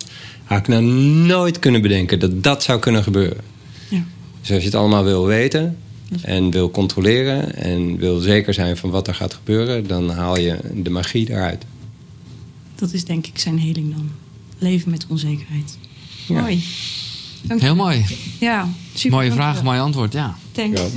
had 0.44 0.58
ik 0.58 0.68
nou 0.68 0.82
nooit 1.26 1.58
kunnen 1.58 1.82
bedenken 1.82 2.18
dat 2.18 2.42
dat 2.42 2.62
zou 2.62 2.78
kunnen 2.78 3.02
gebeuren. 3.02 3.40
ja. 3.88 4.04
Dus 4.40 4.50
als 4.50 4.58
je 4.58 4.64
het 4.64 4.74
allemaal 4.74 5.04
wil 5.04 5.26
weten 5.26 5.76
en 6.20 6.50
wil 6.50 6.70
controleren 6.70 7.54
en 7.54 7.96
wil 7.96 8.18
zeker 8.18 8.54
zijn 8.54 8.76
van 8.76 8.90
wat 8.90 9.08
er 9.08 9.14
gaat 9.14 9.34
gebeuren, 9.34 9.86
dan 9.86 10.10
haal 10.10 10.38
je 10.38 10.58
de 10.74 10.90
magie 10.90 11.30
eruit. 11.30 11.64
Dat 12.74 12.92
is 12.92 13.04
denk 13.04 13.26
ik 13.26 13.38
zijn 13.38 13.58
heling 13.58 13.94
dan. 13.94 14.10
Leven 14.58 14.90
met 14.90 15.06
onzekerheid. 15.08 15.78
Mooi. 16.28 16.64
Heel 17.48 17.74
mooi. 17.74 18.04
Ja, 18.40 18.68
super. 18.94 19.18
Mooie 19.18 19.32
vraag, 19.32 19.62
mooi 19.62 19.78
antwoord, 19.78 20.12
ja. 20.12 20.36
Thanks. 20.52 20.80
Ja. 20.80 20.88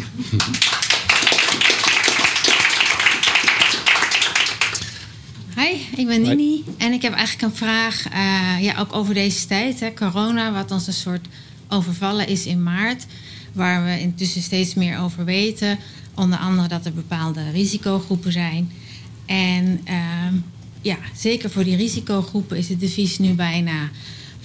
Hi, 5.56 6.00
ik 6.00 6.08
ben 6.08 6.22
Nini 6.22 6.64
en 6.78 6.92
ik 6.94 7.02
heb 7.02 7.14
eigenlijk 7.14 7.52
een 7.52 7.58
vraag, 7.58 8.06
eh, 8.08 8.64
ja, 8.64 8.80
ook 8.80 8.94
over 8.94 9.14
deze 9.14 9.48
tijd, 9.48 9.80
hè, 9.80 9.94
corona, 9.94 10.52
wat 10.52 10.72
ons 10.72 10.88
een 10.88 10.94
soort 10.94 11.28
overvallen 11.70 12.28
is 12.28 12.46
in 12.46 12.64
maart, 12.64 13.06
waar 13.54 13.86
we 13.86 14.00
intussen 14.00 14.42
steeds 14.42 14.74
meer 14.74 15.00
over 15.00 15.26
weten. 15.26 15.80
Onder 16.16 16.40
andere 16.40 16.68
dat 16.68 16.86
er 16.86 16.94
bepaalde 16.94 17.52
risicogroepen 17.52 18.32
zijn. 18.32 18.72
En 19.26 19.82
ehm, 19.84 20.34
ja, 20.82 20.98
zeker 21.18 21.50
voor 21.50 21.64
die 21.64 21.76
risicogroepen 21.76 22.58
is 22.58 22.70
het 22.70 22.80
devies 22.80 23.20
nu 23.20 23.34
bijna 23.34 23.90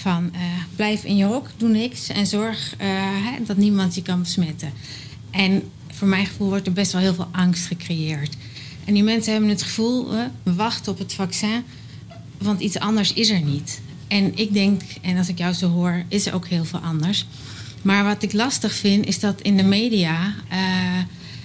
van 0.00 0.30
eh, 0.32 0.40
blijf 0.76 1.04
in 1.04 1.16
je 1.16 1.24
hok, 1.24 1.48
doe 1.56 1.68
niks 1.68 2.08
en 2.08 2.26
zorg 2.26 2.74
eh, 2.76 2.88
hè, 2.98 3.44
dat 3.46 3.56
niemand 3.56 3.94
je 3.94 4.02
kan 4.02 4.20
besmetten. 4.20 4.72
En 5.30 5.62
voor 5.92 6.08
mijn 6.08 6.26
gevoel 6.26 6.48
wordt 6.48 6.66
er 6.66 6.72
best 6.72 6.92
wel 6.92 7.00
heel 7.00 7.14
veel 7.14 7.28
angst 7.32 7.66
gecreëerd. 7.66 8.36
En 8.84 8.94
die 8.94 9.02
mensen 9.02 9.32
hebben 9.32 9.50
het 9.50 9.62
gevoel, 9.62 10.12
eh, 10.12 10.24
we 10.42 10.54
wachten 10.54 10.92
op 10.92 10.98
het 10.98 11.12
vaccin, 11.12 11.64
want 12.38 12.60
iets 12.60 12.78
anders 12.78 13.12
is 13.12 13.28
er 13.28 13.40
niet. 13.40 13.80
En 14.08 14.36
ik 14.36 14.52
denk, 14.52 14.82
en 15.02 15.16
als 15.16 15.28
ik 15.28 15.38
jou 15.38 15.52
zo 15.52 15.68
hoor, 15.68 16.04
is 16.08 16.26
er 16.26 16.34
ook 16.34 16.46
heel 16.46 16.64
veel 16.64 16.78
anders. 16.78 17.26
Maar 17.82 18.04
wat 18.04 18.22
ik 18.22 18.32
lastig 18.32 18.74
vind, 18.74 19.06
is 19.06 19.20
dat 19.20 19.40
in 19.40 19.56
de 19.56 19.62
media 19.62 20.34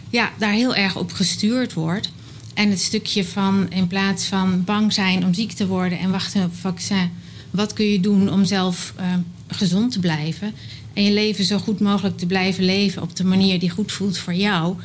ja, 0.10 0.31
daar 0.38 0.52
heel 0.52 0.75
erg 0.75 0.96
op 0.96 1.12
gestuurd 1.12 1.74
wordt. 1.74 2.12
En 2.54 2.69
het 2.69 2.81
stukje 2.81 3.25
van 3.25 3.69
in 3.69 3.88
plaats 3.88 4.25
van 4.25 4.63
bang 4.63 4.94
zijn 4.94 5.25
om 5.25 5.34
ziek 5.34 5.52
te 5.52 5.68
worden 5.68 6.00
en 6.00 6.12
wachten 6.12 6.44
op 6.44 6.52
het 6.52 6.60
vaccin, 6.60 7.12
wat 7.56 7.74
kun 7.74 7.86
je 7.86 8.00
doen 8.00 8.31
om 8.31 8.46
zelf 8.46 8.94
eh, 8.96 9.13
gezond 9.48 9.92
te 9.92 10.00
blijven 10.00 10.54
en 10.94 11.04
je 11.04 11.12
leven 11.12 11.46
zo 11.46 11.57
goed 11.57 11.80
mogelijk 11.80 12.18
te 12.18 12.25
blijven 12.25 12.63
leven 12.63 13.02
op 13.02 13.16
de 13.16 13.24
manier 13.24 13.60
die 13.60 13.69
goed 13.69 13.92
voelt 13.92 14.18
voor 14.18 14.34
jou? 14.34 14.75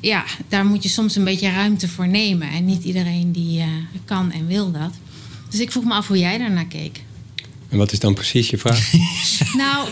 Ja, 0.00 0.24
daar 0.48 0.66
moet 0.66 0.82
je 0.82 0.88
soms 0.88 1.16
een 1.16 1.24
beetje 1.24 1.50
ruimte 1.50 1.88
voor 1.88 2.08
nemen. 2.08 2.48
En 2.48 2.64
niet 2.64 2.84
iedereen 2.84 3.32
die 3.32 3.60
eh, 3.60 3.68
kan 4.04 4.32
en 4.32 4.46
wil 4.46 4.70
dat. 4.70 4.92
Dus 5.50 5.60
ik 5.60 5.72
vroeg 5.72 5.84
me 5.84 5.92
af 5.92 6.06
hoe 6.06 6.18
jij 6.18 6.38
daarnaar 6.38 6.66
keek. 6.66 7.00
En 7.68 7.78
wat 7.78 7.92
is 7.92 7.98
dan 7.98 8.14
precies 8.14 8.50
je 8.50 8.58
vraag? 8.58 8.92
Nou, 9.56 9.88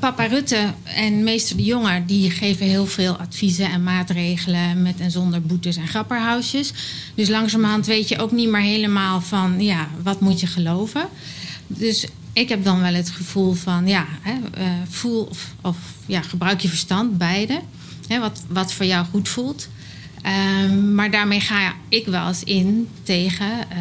papa 0.00 0.24
Rutte 0.24 0.74
en 0.84 1.22
meester 1.22 1.56
De 1.56 1.64
Jonge... 1.64 2.04
die 2.06 2.30
geven 2.30 2.66
heel 2.66 2.86
veel 2.86 3.16
adviezen 3.16 3.70
en 3.70 3.82
maatregelen... 3.82 4.82
met 4.82 5.00
en 5.00 5.10
zonder 5.10 5.42
boetes 5.42 5.76
en 5.76 5.88
grapperhausjes. 5.88 6.72
Dus 7.14 7.28
langzamerhand 7.28 7.86
weet 7.86 8.08
je 8.08 8.18
ook 8.18 8.32
niet 8.32 8.48
meer 8.48 8.60
helemaal 8.60 9.20
van... 9.20 9.60
ja, 9.60 9.88
wat 10.02 10.20
moet 10.20 10.40
je 10.40 10.46
geloven? 10.46 11.08
Dus 11.66 12.06
ik 12.32 12.48
heb 12.48 12.64
dan 12.64 12.80
wel 12.80 12.94
het 12.94 13.10
gevoel 13.10 13.52
van... 13.52 13.86
ja, 13.86 14.06
hè, 14.22 14.34
eh, 14.52 14.70
voel 14.88 15.24
of, 15.24 15.54
of 15.62 15.76
ja, 16.06 16.22
gebruik 16.22 16.60
je 16.60 16.68
verstand, 16.68 17.18
beide. 17.18 17.60
Wat, 18.08 18.42
wat 18.48 18.72
voor 18.72 18.86
jou 18.86 19.06
goed 19.06 19.28
voelt... 19.28 19.68
Ehm, 20.22 20.94
maar 20.94 21.10
daarmee 21.10 21.40
ga 21.40 21.74
ik 21.88 22.06
wel 22.06 22.26
eens 22.28 22.44
in 22.44 22.88
tegen 23.02 23.50
eh, 23.70 23.76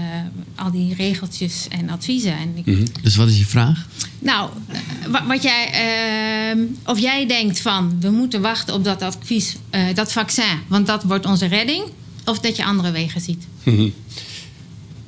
al 0.55 0.71
die 0.71 0.93
regeltjes 0.95 1.65
en 1.69 1.89
adviezen. 1.89 2.31
En 2.37 2.53
ik, 2.63 3.03
Dus 3.03 3.15
wat 3.15 3.27
is 3.27 3.37
je 3.37 3.45
vraag? 3.45 3.87
nou, 4.19 4.49
eh, 4.67 4.77
wa- 5.11 5.25
wat 5.27 5.43
jij, 5.43 5.69
ehm, 5.71 6.59
of 6.85 6.99
jij 6.99 7.27
denkt 7.27 7.59
van 7.59 7.97
we 7.99 8.09
moeten 8.09 8.41
wachten 8.41 8.73
op 8.73 8.83
dat 8.83 9.01
advies, 9.01 9.55
eh, 9.69 9.81
dat 9.93 10.11
vaccin, 10.11 10.43
want 10.67 10.87
dat 10.87 11.03
wordt 11.03 11.25
onze 11.25 11.45
redding, 11.45 11.83
of 12.25 12.39
dat 12.39 12.55
je 12.55 12.65
andere 12.65 12.91
wegen 12.91 13.21
ziet. 13.21 13.47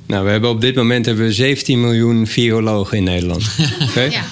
Nou, 0.06 0.24
we 0.24 0.30
hebben 0.30 0.50
op 0.50 0.60
dit 0.60 0.74
moment 0.74 1.06
hebben 1.06 1.24
we 1.24 1.32
17 1.32 1.80
miljoen 1.80 2.26
virologen 2.26 2.96
in 2.96 3.04
Nederland. 3.04 3.50
Oké? 3.88 4.00
Ja. 4.00 4.24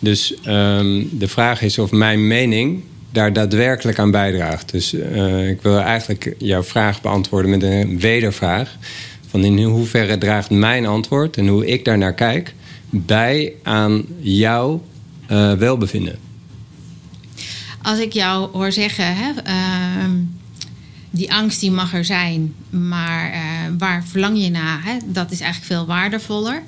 Dus 0.00 0.34
ehm, 0.42 1.02
de 1.10 1.28
vraag 1.28 1.62
is 1.62 1.78
of 1.78 1.90
mijn 1.90 2.26
mening 2.26 2.82
daar 3.12 3.32
daadwerkelijk 3.32 3.98
aan 3.98 4.10
bijdraagt. 4.10 4.70
Dus 4.70 4.92
eh, 4.92 5.48
ik 5.48 5.62
wil 5.62 5.78
eigenlijk 5.78 6.34
jouw 6.38 6.62
vraag 6.62 7.00
beantwoorden 7.00 7.50
met 7.50 7.62
een 7.62 7.98
wedervraag. 7.98 8.76
Van 9.28 9.44
in 9.44 9.62
hoeverre 9.62 10.18
draagt 10.18 10.50
mijn 10.50 10.86
antwoord 10.86 11.36
en 11.36 11.46
hoe 11.46 11.66
ik 11.66 11.84
daarnaar 11.84 12.14
kijk 12.14 12.54
bij 12.90 13.52
aan 13.62 14.04
jouw 14.18 14.82
eh, 15.26 15.52
welbevinden? 15.52 16.18
Als 17.82 17.98
ik 17.98 18.12
jou 18.12 18.50
hoor 18.52 18.72
zeggen, 18.72 19.16
hè, 19.16 19.32
ehm, 19.44 20.10
die 21.10 21.32
angst 21.32 21.60
die 21.60 21.70
mag 21.70 21.94
er 21.94 22.04
zijn, 22.04 22.54
maar 22.70 23.32
eh, 23.32 23.40
waar 23.78 24.04
verlang 24.04 24.42
je 24.42 24.50
naar? 24.50 24.84
Hè? 24.84 24.96
Dat 25.06 25.30
is 25.30 25.40
eigenlijk 25.40 25.72
veel 25.72 25.86
waardevoller. 25.86 26.62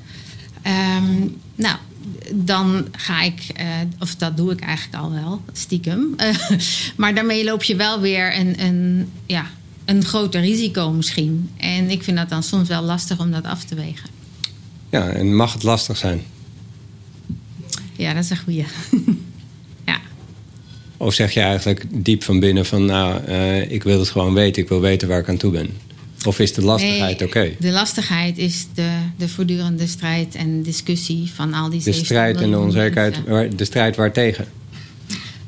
Ehm, 0.62 1.26
nou, 1.54 1.76
dan 2.34 2.86
ga 2.92 3.22
ik, 3.22 3.42
eh, 3.54 3.66
of 3.98 4.14
dat 4.16 4.36
doe 4.36 4.52
ik 4.52 4.60
eigenlijk 4.60 5.02
al 5.02 5.12
wel, 5.12 5.40
stiekem. 5.52 6.14
Eh, 6.22 6.36
maar 6.96 7.14
daarmee 7.14 7.44
loop 7.44 7.62
je 7.62 7.76
wel 7.76 8.00
weer 8.00 8.38
een, 8.38 8.62
een, 8.62 9.10
ja, 9.26 9.46
een 9.84 10.04
groter 10.04 10.40
risico 10.40 10.90
misschien. 10.90 11.50
En 11.56 11.90
ik 11.90 12.02
vind 12.02 12.16
dat 12.16 12.28
dan 12.28 12.42
soms 12.42 12.68
wel 12.68 12.82
lastig 12.82 13.20
om 13.20 13.30
dat 13.30 13.44
af 13.44 13.64
te 13.64 13.74
wegen. 13.74 14.08
Ja, 14.90 15.08
en 15.08 15.36
mag 15.36 15.52
het 15.52 15.62
lastig 15.62 15.96
zijn? 15.96 16.22
Ja, 17.96 18.14
dat 18.14 18.24
is 18.24 18.30
een 18.30 18.36
goeie. 18.36 18.64
ja. 19.86 20.00
Of 20.96 21.14
zeg 21.14 21.34
je 21.34 21.40
eigenlijk 21.40 21.84
diep 21.90 22.22
van 22.22 22.40
binnen 22.40 22.66
van 22.66 22.84
nou, 22.84 23.24
eh, 23.24 23.70
ik 23.70 23.82
wil 23.82 23.98
het 23.98 24.08
gewoon 24.08 24.34
weten, 24.34 24.62
ik 24.62 24.68
wil 24.68 24.80
weten 24.80 25.08
waar 25.08 25.18
ik 25.18 25.28
aan 25.28 25.36
toe 25.36 25.50
ben? 25.50 25.70
Of 26.24 26.38
is 26.38 26.52
de 26.52 26.62
lastigheid 26.62 27.18
Nee, 27.18 27.28
oké? 27.28 27.52
De 27.58 27.70
lastigheid 27.70 28.38
is 28.38 28.66
de, 28.74 28.90
de 29.16 29.28
voortdurende 29.28 29.86
strijd 29.86 30.34
en 30.34 30.62
discussie 30.62 31.30
van 31.34 31.54
al 31.54 31.68
die 31.68 31.78
De 31.78 31.84
17 31.84 32.04
strijd 32.04 32.40
en 32.40 32.50
de 32.50 32.58
onzekerheid, 32.58 33.26
mensen. 33.26 33.56
de 33.56 33.64
strijd 33.64 33.96
waartegen? 33.96 34.46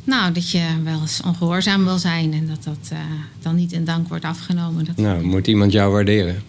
Nou, 0.04 0.32
dat 0.32 0.50
je 0.50 0.66
wel 0.84 1.00
eens 1.00 1.20
ongehoorzaam 1.24 1.84
wil 1.84 1.98
zijn 1.98 2.32
en 2.32 2.46
dat 2.46 2.64
dat 2.64 2.88
eh, 2.92 2.98
dan 3.42 3.54
niet 3.54 3.72
in 3.72 3.84
dank 3.84 4.08
wordt 4.08 4.24
afgenomen. 4.24 4.84
Dat... 4.84 4.96
Nou, 4.96 5.22
moet 5.22 5.46
iemand 5.46 5.72
jou 5.72 5.92
waarderen? 5.92 6.42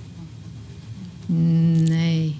Nee. 1.25 2.35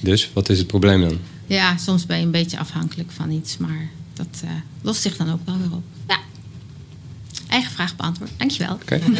Dus, 0.00 0.30
wat 0.32 0.48
is 0.48 0.58
het 0.58 0.66
probleem 0.66 1.00
dan? 1.00 1.18
Ja, 1.46 1.76
soms 1.76 2.06
ben 2.06 2.18
je 2.18 2.24
een 2.24 2.30
beetje 2.30 2.58
afhankelijk 2.58 3.10
van 3.10 3.30
iets, 3.30 3.56
maar 3.56 3.88
dat 4.14 4.42
uh, 4.44 4.50
lost 4.82 5.02
zich 5.02 5.16
dan 5.16 5.32
ook 5.32 5.40
wel 5.44 5.58
weer 5.58 5.72
op. 5.72 5.82
Ja. 6.08 6.18
Eigen 7.56 7.74
vraag 7.74 7.96
beantwoord. 7.96 8.30
Dankjewel. 8.36 8.72
Oké. 8.74 8.94
Okay. 8.94 9.16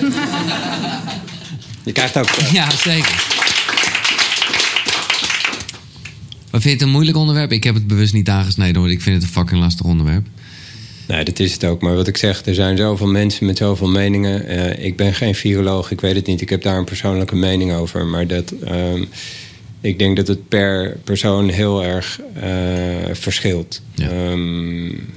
je 1.85 1.93
krijgt 1.93 2.17
ook. 2.17 2.29
Ja, 2.53 2.71
zeker. 2.71 3.25
Maar 6.51 6.61
vind 6.61 6.63
je 6.63 6.71
het 6.71 6.83
een 6.83 6.89
moeilijk 6.89 7.17
onderwerp? 7.17 7.53
Ik 7.53 7.65
heb 7.65 7.75
het 7.75 7.87
bewust 7.87 8.13
niet 8.13 8.29
aangesneden 8.29 8.81
hoor. 8.81 8.91
Ik 8.91 9.03
vind 9.03 9.17
het 9.17 9.25
een 9.25 9.31
fucking 9.31 9.61
lastig 9.61 9.87
onderwerp. 9.87 10.27
Nee, 11.09 11.25
dat 11.25 11.39
is 11.39 11.53
het 11.53 11.65
ook. 11.65 11.83
Maar 11.83 11.95
wat 11.95 12.07
ik 12.07 12.17
zeg, 12.17 12.47
er 12.47 12.55
zijn 12.55 12.77
zoveel 12.77 13.07
mensen 13.07 13.47
met 13.47 13.57
zoveel 13.57 13.89
meningen. 13.89 14.53
Uh, 14.53 14.85
ik 14.85 14.97
ben 14.97 15.15
geen 15.15 15.35
viroloog, 15.35 15.91
ik 15.91 16.01
weet 16.01 16.15
het 16.15 16.27
niet. 16.27 16.41
Ik 16.41 16.51
heb 16.51 16.63
daar 16.63 16.79
een 16.79 16.85
persoonlijke 16.85 17.37
mening 17.37 17.73
over. 17.73 18.07
Maar 18.07 18.27
dat, 18.27 18.55
uh, 18.65 19.03
ik 19.81 19.99
denk 19.99 20.17
dat 20.17 20.29
het 20.29 20.49
per 20.49 20.97
persoon 21.05 21.49
heel 21.49 21.85
erg 21.85 22.21
uh, 22.37 22.45
verschilt. 23.13 23.83
Ja. 23.95 24.31
Um, 24.31 25.15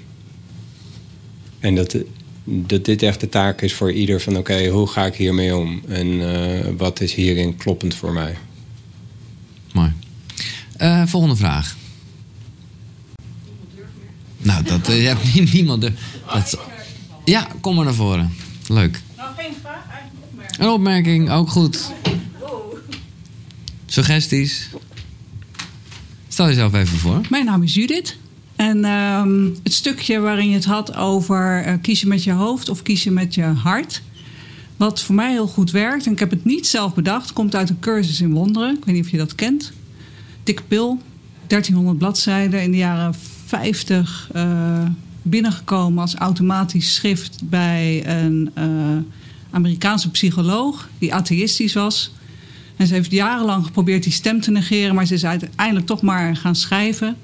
en 1.59 1.75
dat, 1.75 1.95
dat 2.49 2.85
dit 2.85 3.01
echt 3.01 3.19
de 3.19 3.29
taak 3.29 3.61
is 3.61 3.73
voor 3.73 3.91
ieder 3.91 4.21
van... 4.21 4.37
oké, 4.37 4.51
okay, 4.51 4.67
hoe 4.67 4.87
ga 4.87 5.05
ik 5.05 5.15
hiermee 5.15 5.55
om? 5.55 5.81
En 5.87 6.07
uh, 6.07 6.59
wat 6.77 7.01
is 7.01 7.13
hierin 7.13 7.57
kloppend 7.57 7.95
voor 7.95 8.13
mij? 8.13 8.37
Mooi. 9.73 9.93
Uh, 10.81 11.05
volgende 11.05 11.35
vraag. 11.35 11.75
Nou, 14.37 14.63
dat 14.63 14.89
uh, 14.89 15.05
hebt 15.05 15.53
niemand. 15.53 15.81
De, 15.81 15.91
dat, 16.33 16.59
ja, 17.25 17.47
kom 17.61 17.75
maar 17.75 17.85
naar 17.85 17.93
voren. 17.93 18.33
Leuk. 18.67 19.01
Nou, 19.17 19.29
geen 19.37 19.53
vraag, 19.61 19.83
eigenlijk 19.89 20.13
een 20.21 20.29
opmerking. 20.29 20.59
Een 20.59 20.69
opmerking, 20.69 21.29
ook 21.29 21.49
goed. 21.49 21.91
Suggesties? 23.85 24.69
Stel 26.27 26.47
jezelf 26.47 26.73
even 26.73 26.97
voor. 26.97 27.21
Mijn 27.29 27.45
naam 27.45 27.63
is 27.63 27.73
Judith. 27.73 28.17
En 28.59 28.85
um, 28.85 29.55
het 29.63 29.73
stukje 29.73 30.19
waarin 30.19 30.49
je 30.49 30.55
het 30.55 30.65
had 30.65 30.95
over 30.95 31.67
uh, 31.67 31.73
kiezen 31.81 32.07
met 32.07 32.23
je 32.23 32.31
hoofd 32.31 32.69
of 32.69 32.81
kiezen 32.81 33.13
met 33.13 33.35
je 33.35 33.43
hart. 33.43 34.01
Wat 34.77 35.01
voor 35.01 35.15
mij 35.15 35.31
heel 35.31 35.47
goed 35.47 35.71
werkt, 35.71 36.05
en 36.05 36.11
ik 36.11 36.19
heb 36.19 36.29
het 36.29 36.45
niet 36.45 36.67
zelf 36.67 36.93
bedacht, 36.93 37.33
komt 37.33 37.55
uit 37.55 37.69
een 37.69 37.79
cursus 37.79 38.21
in 38.21 38.33
wonderen. 38.33 38.75
Ik 38.75 38.85
weet 38.85 38.95
niet 38.95 39.03
of 39.03 39.11
je 39.11 39.17
dat 39.17 39.35
kent. 39.35 39.71
Dikke 40.43 40.63
pil, 40.63 41.01
1300 41.47 41.97
bladzijden 41.97 42.61
in 42.61 42.71
de 42.71 42.77
jaren 42.77 43.15
50 43.45 44.29
uh, 44.35 44.85
binnengekomen 45.21 46.01
als 46.01 46.15
automatisch 46.15 46.93
schrift 46.93 47.39
bij 47.43 48.07
een 48.07 48.51
uh, 48.57 48.63
Amerikaanse 49.49 50.11
psycholoog 50.11 50.89
die 50.97 51.13
atheïstisch 51.13 51.73
was. 51.73 52.11
En 52.75 52.87
ze 52.87 52.93
heeft 52.93 53.11
jarenlang 53.11 53.65
geprobeerd 53.65 54.03
die 54.03 54.11
stem 54.11 54.41
te 54.41 54.51
negeren, 54.51 54.95
maar 54.95 55.05
ze 55.05 55.13
is 55.13 55.25
uiteindelijk 55.25 55.85
toch 55.85 56.01
maar 56.01 56.35
gaan 56.35 56.55
schrijven. 56.55 57.17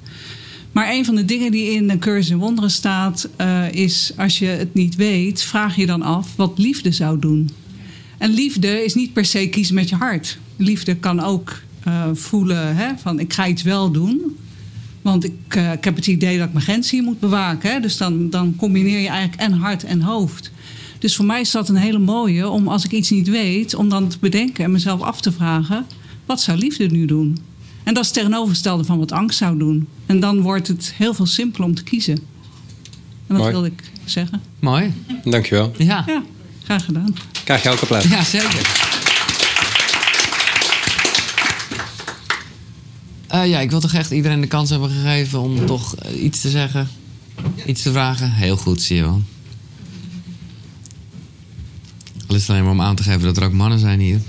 Maar 0.76 0.92
een 0.92 1.06
van 1.06 1.16
de 1.16 1.26
dingen 1.26 1.52
die 1.52 1.72
in 1.72 1.88
de 1.88 1.98
cursus 1.98 2.30
in 2.30 2.38
wonderen 2.38 2.72
staat, 2.72 3.30
uh, 3.42 3.72
is 3.72 4.12
als 4.18 4.40
je 4.40 4.46
het 4.46 4.74
niet 4.74 4.96
weet, 4.96 5.42
vraag 5.42 5.76
je 5.76 5.86
dan 5.86 6.02
af 6.02 6.36
wat 6.36 6.58
liefde 6.58 6.92
zou 6.92 7.20
doen. 7.20 7.50
En 8.18 8.30
liefde 8.30 8.84
is 8.84 8.94
niet 8.94 9.14
per 9.14 9.26
se 9.26 9.48
kiezen 9.48 9.76
met 9.76 9.90
je 9.90 9.96
hart. 9.96 10.38
Liefde 10.56 10.96
kan 10.96 11.20
ook 11.20 11.62
uh, 11.88 12.04
voelen 12.14 12.76
hè, 12.76 12.98
van 12.98 13.20
ik 13.20 13.34
ga 13.34 13.48
iets 13.48 13.62
wel 13.64 13.92
doen. 13.92 14.38
Want 15.02 15.24
ik, 15.24 15.56
uh, 15.58 15.72
ik 15.72 15.84
heb 15.84 15.96
het 15.96 16.08
idee 16.08 16.38
dat 16.38 16.48
ik 16.48 16.54
mijn 16.54 16.66
grens 16.66 16.92
hier 16.92 17.04
moet 17.04 17.20
bewaken. 17.20 17.72
Hè? 17.72 17.80
Dus 17.80 17.98
dan, 17.98 18.30
dan 18.30 18.56
combineer 18.56 19.00
je 19.00 19.08
eigenlijk 19.08 19.42
en 19.42 19.52
hart 19.52 19.84
en 19.84 20.02
hoofd. 20.02 20.52
Dus 21.00 21.16
voor 21.16 21.26
mij 21.26 21.42
is 21.42 21.52
dat 21.52 21.70
een 21.70 21.76
hele 21.76 22.00
mooie 22.00 22.50
om 22.50 22.68
als 22.68 22.86
ik 22.86 22.92
iets 22.92 23.10
niet 23.10 23.30
weet, 23.30 23.76
om 23.76 23.90
dan 23.90 24.08
te 24.08 24.18
bedenken 24.20 24.64
en 24.64 24.72
mezelf 24.72 25.02
af 25.02 25.22
te 25.22 25.32
vragen: 25.32 25.86
wat 26.26 26.42
zou 26.42 26.58
liefde 26.58 26.88
nu 26.88 27.06
doen? 27.06 27.38
En 27.86 27.94
dat 27.94 28.04
is 28.04 28.10
het 28.10 28.18
tegenovergestelde 28.18 28.84
van 28.84 28.98
wat 28.98 29.12
angst 29.12 29.38
zou 29.38 29.58
doen. 29.58 29.88
En 30.06 30.20
dan 30.20 30.42
wordt 30.42 30.68
het 30.68 30.94
heel 30.98 31.14
veel 31.14 31.26
simpeler 31.26 31.68
om 31.68 31.76
te 31.76 31.84
kiezen. 31.84 32.14
En 32.14 32.22
dat 33.28 33.38
Mooi. 33.38 33.52
wilde 33.52 33.68
ik 33.68 33.92
zeggen. 34.06 34.42
Mooi. 34.60 34.94
Dankjewel. 35.24 35.72
Ja. 35.78 36.04
Ja, 36.08 36.24
graag 36.64 36.86
gedaan. 36.86 37.16
Krijg 37.44 37.64
je 37.64 37.70
ook 37.70 37.80
applaus. 37.80 38.04
Ja, 38.04 38.24
zeker. 38.24 38.94
Uh, 43.34 43.48
ja, 43.48 43.60
ik 43.60 43.70
wil 43.70 43.80
toch 43.80 43.94
echt 43.94 44.12
iedereen 44.12 44.42
de 44.42 44.48
kans 44.48 44.70
hebben 44.70 44.90
gegeven 44.90 45.40
om 45.42 45.66
toch 45.66 45.96
uh, 46.06 46.24
iets 46.24 46.42
te 46.42 46.50
zeggen. 46.50 46.88
Iets 47.66 47.82
te 47.82 47.92
vragen. 47.92 48.32
Heel 48.32 48.58
goed, 48.58 48.82
zie 48.82 48.96
je 48.96 49.02
wel. 49.02 49.22
Al 52.36 52.42
is 52.42 52.48
het 52.48 52.56
alleen 52.56 52.70
maar 52.70 52.86
om 52.86 52.90
aan 52.90 52.96
te 52.96 53.04
geven 53.04 53.22
dat 53.22 53.38
er 53.38 53.44
ook 53.44 53.52
mannen 53.52 53.80
zijn 53.80 54.00
hier. 54.00 54.20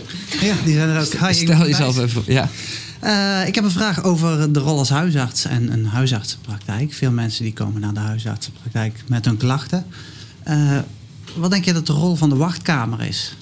Ja, 0.40 0.54
die 0.64 0.74
zijn 0.74 0.88
er 0.88 1.00
ook. 1.00 1.28
Hi, 1.28 1.32
Stel 1.32 1.66
jezelf 1.66 1.98
even. 1.98 2.22
Ja. 2.26 2.48
Uh, 3.04 3.48
ik 3.48 3.54
heb 3.54 3.64
een 3.64 3.70
vraag 3.70 4.02
over 4.02 4.52
de 4.52 4.60
rol 4.60 4.78
als 4.78 4.88
huisarts 4.88 5.44
en 5.44 5.72
een 5.72 5.86
huisartsenpraktijk. 5.86 6.92
Veel 6.92 7.10
mensen 7.10 7.44
die 7.44 7.52
komen 7.52 7.80
naar 7.80 7.94
de 7.94 8.00
huisartsenpraktijk 8.00 9.02
met 9.06 9.24
hun 9.24 9.36
klachten. 9.36 9.86
Uh, 10.48 10.78
wat 11.36 11.50
denk 11.50 11.64
je 11.64 11.72
dat 11.72 11.86
de 11.86 11.92
rol 11.92 12.14
van 12.14 12.28
de 12.28 12.36
wachtkamer 12.36 13.02
is? 13.02 13.36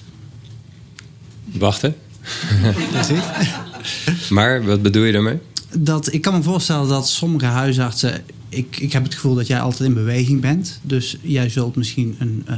Wachten. 1.45 1.95
maar 4.29 4.65
wat 4.65 4.81
bedoel 4.81 5.03
je 5.03 5.11
daarmee? 5.11 5.39
Dat, 5.77 6.13
ik 6.13 6.21
kan 6.21 6.33
me 6.33 6.43
voorstellen 6.43 6.87
dat 6.87 7.09
sommige 7.09 7.45
huisartsen. 7.45 8.23
Ik, 8.49 8.77
ik 8.79 8.93
heb 8.93 9.03
het 9.03 9.13
gevoel 9.13 9.35
dat 9.35 9.47
jij 9.47 9.61
altijd 9.61 9.89
in 9.89 9.95
beweging 9.95 10.41
bent. 10.41 10.79
Dus 10.81 11.17
jij 11.21 11.49
zult 11.49 11.75
misschien 11.75 12.15
een, 12.19 12.45
uh, 12.49 12.55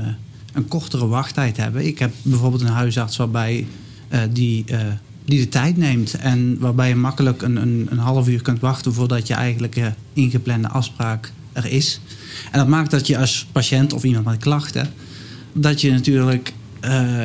een 0.57 0.67
kortere 0.67 1.07
wachttijd 1.07 1.57
hebben. 1.57 1.85
Ik 1.85 1.99
heb 1.99 2.11
bijvoorbeeld 2.21 2.61
een 2.61 2.67
huisarts 2.67 3.17
waarbij 3.17 3.67
uh, 4.13 4.19
die, 4.31 4.63
uh, 4.71 4.79
die 5.25 5.39
de 5.39 5.49
tijd 5.49 5.77
neemt. 5.77 6.13
En 6.13 6.59
waarbij 6.59 6.89
je 6.89 6.95
makkelijk 6.95 7.41
een, 7.41 7.55
een, 7.55 7.87
een 7.89 7.97
half 7.97 8.27
uur 8.27 8.41
kunt 8.41 8.59
wachten 8.59 8.93
voordat 8.93 9.27
je 9.27 9.33
eigenlijk 9.33 9.79
ingeplande 10.13 10.67
afspraak 10.67 11.31
er 11.53 11.65
is. 11.65 11.99
En 12.51 12.59
dat 12.59 12.67
maakt 12.67 12.91
dat 12.91 13.07
je 13.07 13.17
als 13.17 13.47
patiënt 13.51 13.93
of 13.93 14.03
iemand 14.03 14.25
met 14.25 14.37
klachten. 14.37 14.89
dat 15.53 15.81
je 15.81 15.91
natuurlijk 15.91 16.53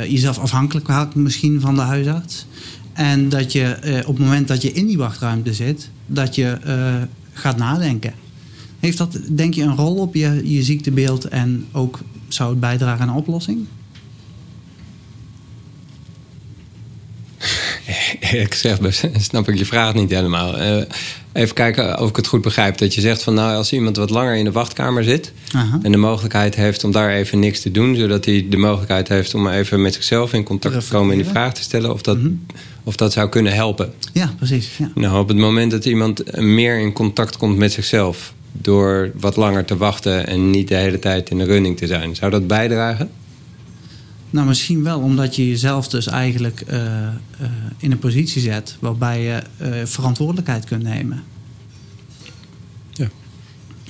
jezelf 0.09 0.39
afhankelijk 0.39 0.87
houdt 0.87 1.15
misschien 1.15 1.61
van 1.61 1.75
de 1.75 1.81
huisarts. 1.81 2.47
En 2.93 3.29
dat 3.29 3.53
je 3.53 3.77
op 4.07 4.17
het 4.17 4.25
moment 4.25 4.49
dat 4.49 4.63
je 4.63 4.73
in 4.73 4.87
die 4.87 4.99
wachtruimte 4.99 5.55
zit, 5.55 5.91
dat 6.07 6.35
je 6.35 6.59
gaat 7.33 7.57
nadenken. 7.57 8.13
Heeft 8.81 8.99
dat, 8.99 9.19
denk 9.31 9.55
je, 9.55 9.63
een 9.63 9.77
rol 9.77 9.97
op 9.97 10.15
je, 10.15 10.41
je 10.45 10.63
ziektebeeld 10.63 11.25
en 11.25 11.67
ook 11.73 12.01
zou 12.35 12.51
het 12.51 12.61
bijdragen 12.61 13.01
aan 13.01 13.09
een 13.09 13.15
oplossing? 13.15 13.67
Ik 18.45 18.55
zeg, 18.55 18.79
snap 19.21 19.49
ik 19.49 19.59
je 19.59 19.65
vraag 19.65 19.95
niet 19.95 20.11
helemaal. 20.11 20.61
Uh, 20.61 20.83
even 21.33 21.55
kijken 21.55 22.01
of 22.01 22.09
ik 22.09 22.17
het 22.17 22.27
goed 22.27 22.43
begrijp. 22.43 22.79
Dat 22.79 22.95
je 22.95 23.01
zegt 23.01 23.23
van 23.23 23.35
nou, 23.35 23.57
als 23.57 23.73
iemand 23.73 23.97
wat 23.97 24.11
langer 24.11 24.35
in 24.35 24.45
de 24.45 24.53
wachtkamer 24.53 25.05
zit 25.05 25.33
Aha. 25.53 25.79
en 25.83 25.93
de 25.93 25.99
mogelijkheid 25.99 26.55
heeft 26.55 26.85
om 26.85 26.93
daar 26.93 27.11
even 27.11 27.39
niks 27.39 27.61
te 27.61 27.71
doen, 27.71 27.97
zodat 27.97 28.25
hij 28.25 28.47
de 28.51 28.57
mogelijkheid 28.57 29.09
heeft 29.09 29.35
om 29.35 29.49
even 29.49 29.83
met 29.83 29.95
zichzelf 29.95 30.33
in 30.33 30.43
contact 30.43 30.85
te 30.85 30.93
komen 30.93 31.11
en 31.11 31.23
die 31.23 31.31
vraag 31.31 31.55
te 31.55 31.63
stellen, 31.63 31.93
of 31.93 32.03
dat, 32.03 32.17
mm 32.17 32.23
-hmm. 32.23 32.47
of 32.85 32.97
dat 32.97 33.13
zou 33.13 33.29
kunnen 33.29 33.53
helpen. 33.53 33.93
Ja, 34.13 34.35
precies. 34.37 34.71
Ja. 34.79 34.91
Nou, 34.95 35.21
op 35.21 35.29
het 35.29 35.37
moment 35.37 35.71
dat 35.71 35.85
iemand 35.85 36.37
meer 36.41 36.79
in 36.81 36.93
contact 36.93 37.37
komt 37.37 37.57
met 37.57 37.73
zichzelf 37.73 38.35
door 38.53 39.11
wat 39.15 39.37
langer 39.37 39.65
te 39.65 39.77
wachten 39.77 40.27
en 40.27 40.51
niet 40.51 40.69
de 40.69 40.75
hele 40.75 40.99
tijd 40.99 41.31
in 41.31 41.39
de 41.39 41.45
running 41.45 41.77
te 41.77 41.87
zijn, 41.87 42.15
zou 42.15 42.31
dat 42.31 42.47
bijdragen? 42.47 43.11
Nou, 44.33 44.47
misschien 44.47 44.83
wel, 44.83 45.01
omdat 45.01 45.37
je 45.37 45.49
jezelf 45.49 45.89
dus 45.89 46.07
eigenlijk 46.07 46.63
uh, 46.71 46.77
uh, 46.83 47.49
in 47.79 47.91
een 47.91 47.99
positie 47.99 48.41
zet 48.41 48.77
waarbij 48.81 49.23
je 49.23 49.43
uh, 49.63 49.69
verantwoordelijkheid 49.85 50.65
kunt 50.65 50.83
nemen. 50.83 51.23
Ja. 52.93 53.09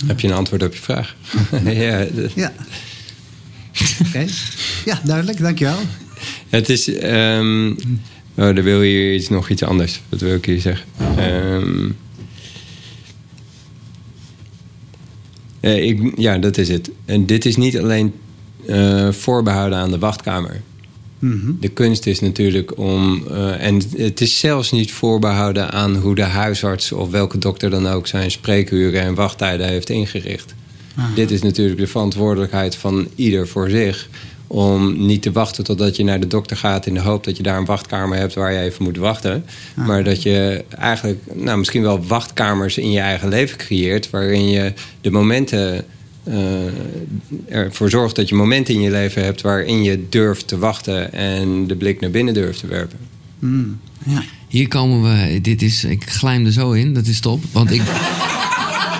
Heb 0.07 0.21
je 0.21 0.29
een 0.29 0.35
antwoord 0.35 0.63
op 0.63 0.75
je 0.75 0.81
vraag? 0.81 1.17
ja. 1.65 2.07
ja. 2.35 2.53
Oké. 4.01 4.07
Okay. 4.07 4.29
Ja, 4.85 5.01
duidelijk, 5.05 5.39
dankjewel. 5.39 5.79
Het 6.49 6.69
is. 6.69 6.89
Um, 6.89 7.77
oh, 8.35 8.45
er 8.45 8.63
wil 8.63 8.81
hier 8.81 9.15
iets, 9.15 9.29
nog 9.29 9.49
iets 9.49 9.63
anders. 9.63 10.01
Wat 10.09 10.21
wil 10.21 10.35
ik 10.35 10.45
hier 10.45 10.61
zeggen? 10.61 10.87
Um, 11.19 11.97
ik, 15.71 16.13
ja, 16.17 16.39
dat 16.39 16.59
is 16.59 16.69
het. 16.69 16.91
En 17.05 17.27
dit 17.27 17.45
is 17.45 17.57
niet 17.57 17.79
alleen 17.79 18.13
uh, 18.67 19.13
voorbehouden 19.13 19.79
aan 19.79 19.91
de 19.91 19.99
wachtkamer. 19.99 20.61
Mm 21.19 21.41
-hmm. 21.41 21.57
De 21.61 21.69
kunst 21.69 22.07
is 22.07 22.21
natuurlijk 22.21 22.79
om. 22.79 23.25
Uh, 23.31 23.67
en 23.67 23.83
het 23.97 24.21
is 24.21 24.39
zelfs 24.39 24.73
niet 24.73 24.93
voorbehouden 24.93 25.71
aan 25.71 25.97
hoe 25.97 26.15
de 26.15 26.23
huisarts 26.23 26.93
of 26.93 27.11
welke 27.11 27.39
dokter 27.39 27.71
dan 27.71 27.87
ook 27.87 28.07
zijn 28.07 28.31
spreekuren 28.31 29.01
en 29.01 29.15
wachttijden 29.15 29.69
heeft 29.69 29.91
ingericht. 29.91 30.55
Aha. 30.97 31.15
Dit 31.15 31.31
is 31.31 31.43
natuurlijk 31.43 31.79
de 31.79 31.87
verantwoordelijkheid 31.87 32.77
van 32.77 33.09
ieder 33.15 33.49
voor 33.49 33.71
zich. 33.71 34.09
Om 34.53 35.07
niet 35.07 35.23
te 35.23 35.33
wachten 35.33 35.65
totdat 35.65 35.97
je 35.97 36.05
naar 36.05 36.21
de 36.21 36.27
dokter 36.27 36.57
gaat 36.57 36.87
in 36.87 36.95
de 36.95 37.01
hoop 37.01 37.25
dat 37.25 37.37
je 37.37 37.43
daar 37.43 37.59
een 37.59 37.65
wachtkamer 37.65 38.19
hebt 38.19 38.35
waar 38.35 38.53
je 38.53 38.59
even 38.59 38.85
moet 38.85 38.97
wachten. 38.97 39.45
Aha. 39.77 39.87
Maar 39.87 40.05
dat 40.05 40.23
je 40.23 40.65
eigenlijk 40.79 41.21
nou, 41.35 41.59
misschien 41.59 41.83
wel 41.83 42.07
wachtkamers 42.07 42.79
in 42.79 42.91
je 42.91 43.01
eigen 43.01 43.29
leven 43.29 43.59
creëert 43.59 44.11
waarin 44.11 44.49
je 44.49 44.73
de 45.01 45.11
momenten 45.11 45.85
eh, 46.25 46.35
ervoor 47.49 47.91
zorgt 47.91 48.17
dat 48.17 48.29
je 48.29 48.35
momenten 48.35 48.75
in 48.75 48.81
je 48.81 48.91
leven 48.91 49.25
hebt 49.25 49.41
waarin 49.41 49.83
je 49.83 50.09
durft 50.09 50.49
te 50.49 50.59
wachten 50.59 51.13
en 51.13 51.67
de 51.67 51.77
blik 51.77 52.01
naar 52.01 52.11
binnen 52.11 52.35
durft 52.35 52.61
te 52.61 52.67
werpen. 52.67 52.99
Hmm, 53.39 53.81
ja. 54.05 54.23
Hier 54.49 54.69
komen 54.69 55.03
we. 55.03 55.41
Dit 55.41 55.63
is, 55.63 55.85
ik 55.85 56.11
glijm 56.11 56.47
er 56.47 56.53
zo 56.53 56.73
in, 56.73 56.95
dat 56.95 57.07
is 57.07 57.21
top. 57.21 57.43
Want 57.53 57.71
ik, 57.71 57.83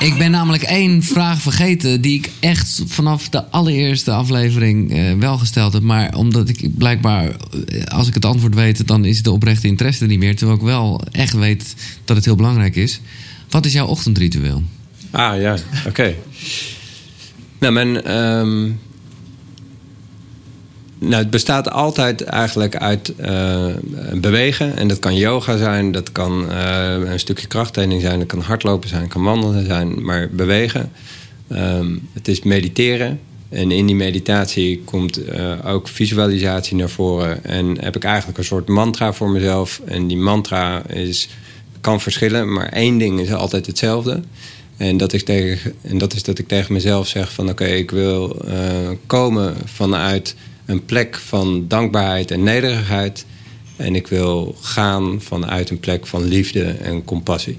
ik 0.03 0.19
ben 0.19 0.31
namelijk 0.31 0.63
één 0.63 1.03
vraag 1.03 1.41
vergeten. 1.41 2.01
die 2.01 2.19
ik 2.19 2.31
echt 2.41 2.83
vanaf 2.87 3.29
de 3.29 3.45
allereerste 3.51 4.13
aflevering 4.13 4.93
eh, 4.93 5.13
wel 5.19 5.39
gesteld 5.39 5.73
heb. 5.73 5.83
Maar 5.83 6.15
omdat 6.15 6.49
ik 6.49 6.77
blijkbaar, 6.79 7.29
eh, 7.67 7.85
als 7.85 8.09
ik 8.09 8.15
het 8.15 8.25
antwoord 8.25 8.55
weet. 8.55 8.87
dan 8.87 9.05
is 9.05 9.23
de 9.23 9.31
oprechte 9.31 9.67
interesse 9.67 10.03
er 10.03 10.09
niet 10.09 10.19
meer. 10.19 10.37
Terwijl 10.37 10.59
ik 10.59 10.65
wel 10.65 11.01
echt 11.11 11.33
weet 11.33 11.75
dat 12.05 12.17
het 12.17 12.25
heel 12.25 12.37
belangrijk 12.37 12.77
is. 12.77 13.01
Wat 13.49 13.67
is 13.67 13.73
jouw 13.73 13.87
ochtendritueel? 13.87 14.63
Ah 15.11 15.41
ja, 15.41 15.57
oké. 15.87 16.15
Nou, 17.59 17.73
mijn. 17.73 18.03
ehm, 18.03 18.71
nou, 21.03 21.23
het 21.23 21.31
bestaat 21.31 21.71
altijd 21.71 22.23
eigenlijk 22.23 22.77
uit 22.77 23.15
eh, 23.17 23.67
bewegen. 24.15 24.77
En 24.77 24.89
dat 24.89 24.99
kan 24.99 25.17
yoga 25.17 25.57
zijn, 25.57 25.93
dat 25.93 26.13
kan 26.13 26.51
eh, 26.51 26.95
een 27.05 27.19
stukje 27.19 27.47
krachttraining 27.47 28.01
zijn, 28.01 28.19
dat 28.19 28.29
kan 28.29 28.41
hardlopen 28.41 28.89
zijn, 28.89 29.09
kan 29.09 29.23
wandelen 29.23 29.67
zijn, 29.67 30.05
maar 30.05 30.29
bewegen. 30.31 30.93
Ehm, 31.49 31.97
het 32.13 32.29
is 32.29 32.43
mediteren. 32.43 33.21
En 33.49 33.71
in 33.71 33.87
die 33.87 33.97
meditatie 33.97 34.83
komt 34.85 35.25
eh, 35.25 35.53
ook 35.65 35.89
visualisatie 35.89 36.77
naar 36.77 36.89
voren. 36.89 37.45
En 37.45 37.81
heb 37.81 37.97
ik 37.97 38.05
eigenlijk 38.05 38.39
een 38.39 38.45
soort 38.45 38.69
mantra 38.69 39.13
voor 39.13 39.31
mezelf. 39.31 39.81
En 39.85 40.07
die 40.07 40.17
mantra 40.17 40.87
is, 40.87 41.29
kan 41.81 42.01
verschillen, 42.01 42.53
maar 42.53 42.69
één 42.69 42.99
ding 42.99 43.21
is 43.21 43.33
altijd 43.33 43.67
hetzelfde. 43.67 44.23
En 44.77 44.97
dat, 44.97 45.13
is 45.13 45.25
tegen, 45.25 45.75
en 45.83 45.99
dat 45.99 46.15
is 46.15 46.23
dat 46.23 46.39
ik 46.39 46.49
tegen 46.49 46.73
mezelf 46.73 47.07
zeg 47.07 47.33
van 47.33 47.49
oké, 47.49 47.65
ik 47.65 47.91
wil 47.91 48.37
komen 49.07 49.57
vanuit 49.65 50.35
een 50.67 50.85
plek 50.85 51.17
van 51.17 51.65
dankbaarheid 51.69 52.31
en 52.31 52.43
nederigheid. 52.43 53.27
En 53.77 53.95
ik 53.95 54.07
wil 54.07 54.57
gaan 54.61 55.21
vanuit 55.21 55.71
een 55.71 55.81
plek 55.81 56.07
van 56.07 56.25
liefde 56.25 56.65
en 56.65 57.05
compassie. 57.05 57.59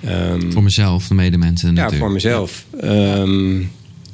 Ehm, 0.00 0.50
Voor 0.52 0.62
mezelf, 0.62 1.08
de 1.08 1.14
medemensen 1.14 1.68
ja, 1.68 1.74
natuurlijk. 1.74 2.02
voor 2.02 2.12
mezelf. 2.12 2.64
Ehm, 2.80 3.62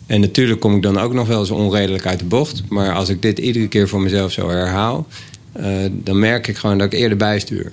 en 0.06 0.20
natuurlijk 0.20 0.60
kom 0.60 0.76
ik 0.76 0.82
dan 0.82 0.98
ook 0.98 1.12
nog 1.12 1.26
wel 1.26 1.40
eens 1.40 1.50
onredelijk 1.50 2.06
uit 2.06 2.18
de 2.18 2.24
bocht. 2.24 2.62
Maar 2.68 2.94
als 2.94 3.08
ik 3.08 3.22
dit 3.22 3.38
iedere 3.38 3.68
keer 3.68 3.88
voor 3.88 4.00
mezelf 4.00 4.32
zo 4.32 4.48
herhaal... 4.48 5.06
eh, 5.52 5.66
dan 5.92 6.18
merk 6.18 6.46
ik 6.48 6.56
gewoon 6.56 6.78
dat 6.78 6.92
ik 6.92 6.98
eerder 6.98 7.16
bijstuur. 7.18 7.72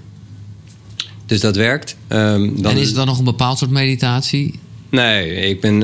Dus 1.25 1.39
dat 1.39 1.55
werkt. 1.55 1.95
Ehm, 2.07 2.49
dan 2.55 2.71
En 2.71 2.77
is 2.77 2.87
het 2.87 2.95
dan 2.95 3.05
nog 3.05 3.17
een 3.17 3.23
bepaald 3.23 3.57
soort 3.57 3.71
meditatie? 3.71 4.59
Nee, 4.89 5.35
ik 5.35 5.61
ben... 5.61 5.83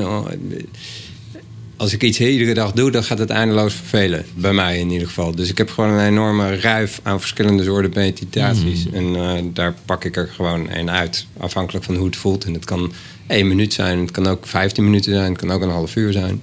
Als 1.83 1.93
ik 1.93 2.03
iets 2.03 2.19
iedere 2.19 2.53
dag 2.53 2.71
doe, 2.71 2.91
dan 2.91 3.03
gaat 3.03 3.17
het 3.17 3.29
eindeloos 3.29 3.73
vervelen. 3.73 4.25
Bij 4.35 4.53
mij 4.53 4.79
in 4.79 4.91
ieder 4.91 5.07
geval. 5.07 5.35
Dus 5.35 5.49
ik 5.49 5.57
heb 5.57 5.69
gewoon 5.69 5.89
een 5.89 6.05
enorme 6.05 6.55
ruif 6.55 6.99
aan 7.03 7.19
verschillende 7.19 7.63
soorten 7.63 7.91
meditaties. 7.95 8.89
En 8.91 9.15
eh, 9.15 9.43
daar 9.53 9.73
pak 9.85 10.05
ik 10.05 10.17
er 10.17 10.27
gewoon 10.27 10.69
één 10.69 10.91
uit. 10.91 11.25
Afhankelijk 11.37 11.85
van 11.85 11.95
hoe 11.95 12.05
het 12.05 12.15
voelt. 12.15 12.45
En 12.45 12.53
het 12.53 12.65
kan 12.65 12.93
één 13.27 13.47
minuut 13.47 13.73
zijn. 13.73 13.99
Het 13.99 14.11
kan 14.11 14.27
ook 14.27 14.47
15 14.47 14.83
minuten 14.83 15.13
zijn. 15.13 15.31
Het 15.31 15.37
kan 15.37 15.51
ook 15.51 15.61
een 15.61 15.69
half 15.69 15.95
uur 15.95 16.11
zijn. 16.11 16.41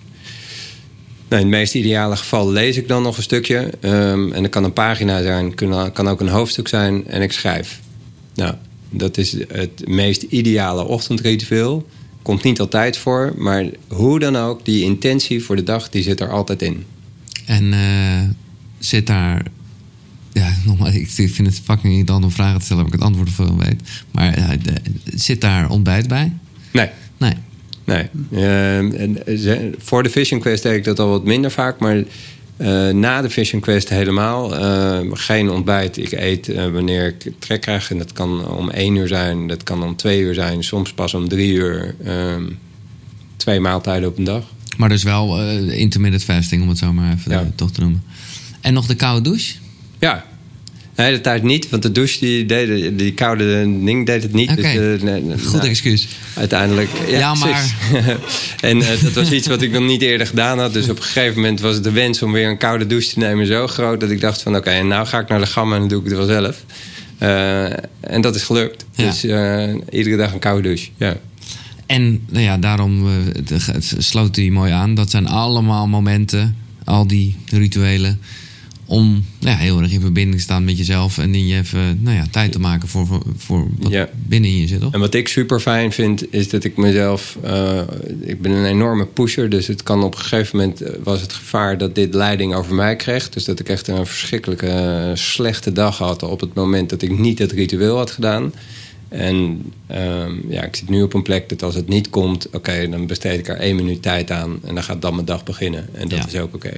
Nou, 1.29 1.43
in 1.43 1.49
het 1.49 1.59
meest 1.59 1.75
ideale 1.75 2.17
geval 2.17 2.51
lees 2.51 2.77
ik 2.77 2.89
dan 2.89 3.03
nog 3.03 3.17
een 3.17 3.23
stukje. 3.23 3.71
Ehm, 3.81 4.33
en 4.33 4.43
dat 4.43 4.51
kan 4.51 4.65
een 4.65 4.73
pagina 4.73 5.23
zijn. 5.23 5.55
Kan, 5.55 5.93
kan 5.93 6.09
ook 6.09 6.21
een 6.21 6.29
hoofdstuk 6.29 6.69
zijn. 6.69 7.07
En 7.07 7.23
ik 7.23 7.33
schrijf. 7.33 7.81
Nou, 8.35 8.55
dat 8.91 9.17
is 9.17 9.33
het 9.49 9.89
meest 9.89 10.23
ideale 10.23 10.85
ochtendritueel. 10.85 11.87
Komt 12.23 12.43
niet 12.43 12.61
altijd 12.61 12.97
voor, 12.97 13.35
maar 13.37 13.65
hoe 13.89 14.19
dan 14.19 14.37
ook, 14.37 14.65
die 14.65 14.85
intentie 14.85 15.43
voor 15.45 15.57
de 15.57 15.63
dag, 15.63 15.89
die 15.89 16.03
zit 16.03 16.21
er 16.21 16.31
altijd 16.31 16.63
in. 16.63 16.85
En 17.47 17.73
eh, 17.73 18.29
zit 18.79 19.07
daar. 19.07 19.43
Ja, 20.33 20.53
nogmaals, 20.67 20.95
ik 20.95 21.09
vind 21.11 21.47
het 21.47 21.61
fucking 21.65 21.93
irritant 21.93 22.25
om 22.25 22.31
vragen 22.31 22.59
te 22.59 22.65
stellen 22.65 22.83
of 22.83 22.89
ik 22.89 22.95
het 22.95 23.03
antwoord 23.05 23.31
voor 23.31 23.57
weet. 23.57 23.83
Maar 24.11 24.35
eh, 24.35 24.49
de- 24.63 24.81
zit 25.15 25.41
daar 25.41 25.69
ontbijt 25.71 26.09
bij? 26.09 26.33
Nee, 26.73 26.89
Nee. 27.19 27.35
nee. 27.85 28.03
Eh, 28.31 29.37
ze- 29.37 29.71
voor 29.79 30.03
de 30.03 30.11
Vision 30.11 30.41
Quest 30.41 30.63
deed 30.63 30.77
ik 30.77 30.85
dat 30.85 30.99
al 30.99 31.09
wat 31.09 31.25
minder 31.25 31.51
vaak, 31.51 31.79
maar 31.81 31.97
eh, 31.97 32.03
na 32.93 33.23
de 33.23 33.31
Vision 33.31 33.61
Quest 33.61 33.89
helemaal. 33.89 34.57
Ehm, 34.57 35.13
geen 35.13 35.51
ontbijt. 35.51 35.97
Ik 35.97 36.13
eet 36.13 36.49
eh, 36.49 36.67
wanneer 36.69 37.07
ik 37.07 37.33
trek 37.39 37.61
krijg. 37.61 37.91
En 37.91 37.99
dat 37.99 38.13
kan 38.13 38.49
om 38.49 38.71
één 38.71 38.95
uur 38.97 39.09
zijn, 39.09 39.47
dat 39.47 39.63
kan 39.63 39.83
om 39.83 39.97
twee 39.97 40.21
uur 40.21 40.35
zijn, 40.35 40.65
soms 40.65 40.93
pas 40.93 41.15
om 41.15 41.29
drie 41.29 41.53
uur. 41.53 41.95
Ehm, 42.05 42.43
twee 43.37 43.61
maaltijden 43.61 44.09
op 44.09 44.19
een 44.19 44.25
dag. 44.25 44.45
Maar 44.77 44.89
dus 44.89 45.03
wel 45.03 45.39
eh, 45.41 45.79
intermittent 45.79 46.25
fasting, 46.25 46.63
om 46.63 46.69
het 46.69 46.79
zo 46.79 46.93
maar 46.93 47.13
even 47.13 47.33
Ja. 47.33 47.41
eh, 47.41 47.47
toch 47.55 47.71
te 47.71 47.81
noemen. 47.81 48.03
En 48.61 48.73
nog 48.75 48.87
de 48.87 48.95
koude 48.95 49.21
douche? 49.23 49.55
Ja. 49.99 50.25
De 51.01 51.07
hele 51.07 51.21
tijd 51.21 51.43
niet, 51.43 51.69
want 51.69 51.83
de 51.83 51.93
douche, 51.93 52.19
die, 52.21 52.47
deed, 52.47 52.99
die 52.99 53.13
koude 53.13 53.63
ding 53.85 54.07
deed 54.07 54.23
het 54.23 54.33
niet. 54.33 54.57
Dus, 54.57 54.65
eh, 54.65 55.03
nee, 55.03 55.23
Goed 55.45 55.53
nou, 55.53 55.69
excuus. 55.69 56.09
Uiteindelijk. 56.35 56.89
Ja, 57.09 57.19
Ja, 57.19 57.35
maar- 57.35 57.75
en 58.61 58.83
eh, 58.83 59.03
dat 59.03 59.13
was 59.13 59.31
iets 59.33 59.47
wat 59.47 59.63
ik 59.63 59.73
nog 59.73 59.83
niet 59.83 60.03
eerder 60.03 60.27
gedaan 60.27 60.59
had. 60.59 60.73
Dus 60.73 60.89
op 60.89 60.97
een 60.97 61.03
gegeven 61.03 61.35
moment 61.41 61.61
was 61.61 61.83
de 61.83 61.91
wens 61.91 62.23
om 62.23 62.33
weer 62.33 62.49
een 62.49 62.59
koude 62.59 62.87
douche 62.87 63.11
te 63.13 63.19
nemen 63.19 63.47
zo 63.47 63.67
groot 63.67 64.01
dat 64.01 64.11
ik 64.11 64.21
dacht 64.21 64.43
van 64.43 64.57
oké, 64.57 64.71
en 64.71 64.87
nou 64.89 65.07
ga 65.07 65.19
ik 65.19 65.29
naar 65.29 65.41
de 65.41 65.47
gamma 65.47 65.75
en 65.75 65.81
dan 65.81 65.89
doe 65.89 65.99
ik 65.99 66.05
het 66.09 66.17
wel 66.17 66.27
zelf. 66.27 66.65
Eh, 67.19 67.65
en 68.01 68.21
dat 68.21 68.35
is 68.35 68.43
gelukt. 68.43 68.85
Ja. 68.95 69.05
Dus 69.05 69.25
iedere 69.91 70.17
dag 70.17 70.33
een 70.33 70.39
koude 70.39 70.63
douche. 70.63 70.89
Ja. 70.97 71.17
En 71.87 72.21
nou 72.31 72.45
ja, 72.45 72.59
daarom 72.59 73.07
het- 73.07 73.67
het 73.67 73.95
sloot 73.99 74.37
hij 74.37 74.51
mooi 74.51 74.73
aan. 74.73 74.95
Dat 74.95 75.11
zijn 75.11 75.27
allemaal 75.27 75.87
momenten, 75.89 76.57
al 76.85 77.07
die 77.07 77.37
rituelen. 77.47 78.21
Om 78.91 79.25
nou 79.41 79.57
ja, 79.57 79.63
heel 79.63 79.81
erg 79.81 79.93
in 79.93 80.01
verbinding 80.01 80.37
te 80.37 80.43
staan 80.43 80.65
met 80.65 80.79
jezelf. 80.79 81.19
en 81.19 81.35
in 81.35 81.47
je 81.47 81.57
even 81.57 82.03
nou 82.03 82.17
ja, 82.17 82.25
tijd 82.31 82.53
te 82.53 82.61
maken 82.61 82.89
voor, 82.89 83.07
voor, 83.07 83.23
voor 83.37 83.67
wat 83.79 83.93
Ja. 83.93 84.09
binnen 84.27 84.51
in 84.51 84.57
je 84.57 84.67
zit. 84.67 84.81
Toch? 84.81 84.93
En 84.93 85.01
wat 85.01 85.15
ik 85.15 85.29
super 85.29 85.61
fijn 85.61 85.93
vind, 85.93 86.33
is 86.33 86.49
dat 86.49 86.65
ik 86.65 86.77
mezelf. 86.77 87.39
eh, 87.43 87.81
ik 88.21 88.43
ben 88.43 88.53
een 88.53 88.65
enorme 88.65 89.07
pusher. 89.07 89.49
Dus 89.51 89.67
het 89.67 89.83
kan 89.83 90.03
op 90.03 90.15
een 90.15 90.21
gegeven 90.21 90.59
moment 90.59 90.81
eh, 90.81 90.93
was 91.03 91.21
het 91.21 91.33
gevaar 91.33 91.79
dat 91.79 91.95
dit 91.95 92.15
leiding 92.15 92.55
over 92.55 92.75
mij 92.75 92.97
kreeg. 92.97 93.29
Dus 93.29 93.45
dat 93.45 93.61
ik 93.61 93.69
echt 93.69 93.89
een 93.89 94.07
verschrikkelijke 94.07 94.67
eh, 94.67 95.11
slechte 95.15 95.73
dag 95.73 95.99
had 95.99 96.23
op 96.23 96.41
het 96.41 96.55
moment 96.55 96.91
dat 96.91 97.03
ik 97.03 97.19
niet 97.19 97.39
het 97.39 97.53
ritueel 97.53 97.97
had 97.97 98.11
gedaan. 98.11 98.53
En 99.09 99.63
ehm, 99.87 100.33
ja, 100.49 100.63
ik 100.65 100.77
zit 100.77 100.89
nu 100.89 101.03
op 101.03 101.15
een 101.15 101.23
plek 101.23 101.49
dat 101.49 101.63
als 101.63 101.75
het 101.75 101.89
niet 101.89 102.11
komt, 102.11 102.49
oké, 102.53 102.89
dan 102.91 103.07
besteed 103.07 103.39
ik 103.39 103.49
er 103.49 103.57
één 103.57 103.77
minuut 103.77 104.03
tijd 104.03 104.31
aan. 104.31 104.59
En 104.65 104.75
dan 104.75 104.85
gaat 104.85 105.03
dan 105.03 105.15
mijn 105.15 105.27
dag 105.27 105.45
beginnen. 105.45 105.89
En 105.93 106.09
dat 106.09 106.19
Ja. 106.19 106.27
is 106.27 106.37
ook 106.37 106.55
oké. 106.55 106.73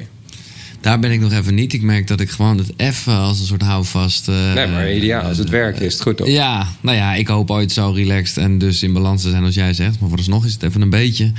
Daar 0.83 0.99
ben 0.99 1.11
ik 1.11 1.21
nog 1.21 1.33
even 1.33 1.55
niet. 1.55 1.73
Ik 1.73 1.83
merk 1.83 2.07
dat 2.07 2.21
ik 2.21 2.31
gewoon 2.31 2.59
het 2.59 2.73
even 2.77 3.17
als 3.17 3.41
een 3.41 3.47
soort 3.47 3.63
houvast. 3.63 4.29
eh, 4.29 4.53
Nee, 4.55 4.67
maar 4.67 4.93
ideaal. 4.93 5.23
Als 5.23 5.39
het 5.39 5.49
werkt, 5.49 5.81
is 5.81 5.93
het 5.93 6.03
goed 6.03 6.17
toch? 6.17 6.27
Ja, 6.29 6.69
nou 6.81 6.97
ja, 6.97 7.15
ik 7.15 7.27
hoop 7.29 7.51
ooit 7.51 7.73
zo 7.73 7.91
relaxed 7.91 8.37
en 8.37 8.59
dus 8.59 8.83
in 8.83 8.93
balans 8.93 9.23
te 9.23 9.31
zijn 9.31 9.45
als 9.45 9.55
jij 9.55 9.75
zegt. 9.75 10.01
Maar 10.01 10.09
vooralsnog 10.09 10.45
is 10.45 10.53
het 10.53 10.63
even 10.63 10.81
een 10.81 10.91
beetje 10.91 11.33